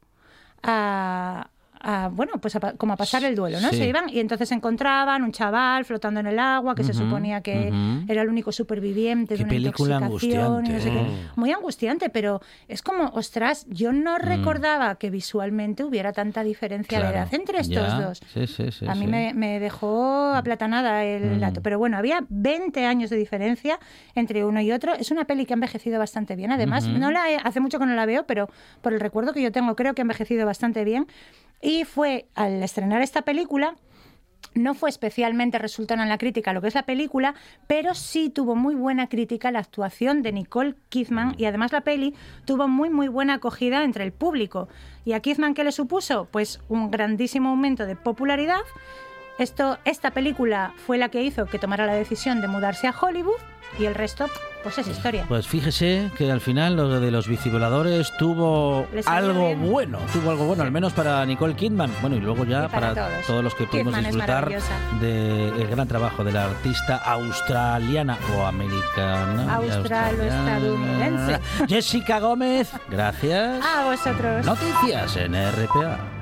[0.63, 1.51] a...
[1.81, 3.71] a, bueno, pues a como a pasar el duelo, ¿no?
[3.71, 3.77] Sí.
[3.79, 7.73] Se iban y entonces encontraban un chaval flotando en el agua que se suponía que
[8.09, 10.99] era el único superviviente Qué de una película intoxicación y no sé qué.
[10.99, 11.31] angustiante.
[11.37, 14.23] Muy angustiante, pero es como, ostras, yo no Mm.
[14.23, 18.01] recordaba que visualmente hubiera tanta diferencia de edad entre estos Ya.
[18.01, 18.21] dos.
[18.33, 19.07] Sí, sí, sí, a mí.
[19.07, 19.11] Mm.
[19.11, 21.63] me, me dejó aplatanada el dato.
[21.63, 23.79] Pero bueno, había 20 años de diferencia
[24.15, 24.95] entre uno y otro.
[24.95, 26.53] Es una peli que ha envejecido bastante bien.
[26.53, 28.49] Además, no la he- hace mucho que no la veo, pero
[28.83, 31.07] por el recuerdo que yo tengo, creo que ha envejecido bastante bien.
[31.61, 33.77] Y fue al estrenar esta película
[34.55, 37.35] no fue especialmente resultona en la crítica lo que es la película,
[37.67, 42.15] pero sí tuvo muy buena crítica la actuación de Nicole Kidman y además la peli
[42.45, 44.69] tuvo muy muy buena acogida entre el público.
[45.05, 46.29] ¿Y a Kidman qué le supuso?
[46.31, 48.61] Pues un grandísimo aumento de popularidad.
[49.39, 53.39] Esto, esta película fue la que hizo que tomara la decisión de mudarse a Hollywood
[53.79, 54.27] y el resto
[54.63, 55.25] pues es historia.
[55.29, 59.71] Pues fíjese que al final lo de los bicivoladores tuvo algo bien.
[59.71, 61.93] bueno, tuvo algo bueno, al menos para Nicole Kidman.
[62.01, 63.45] Bueno, y luego ya Y para para, todos.
[63.45, 64.51] los que pudimos Kidman disfrutar
[65.01, 69.55] del gran trabajo de la artista australiana o americana.
[69.55, 71.39] Australo-estadounidense.
[71.69, 73.65] Jessica Gómez, gracias.
[73.65, 74.45] A vosotros.
[74.45, 76.18] Noticias en RPA.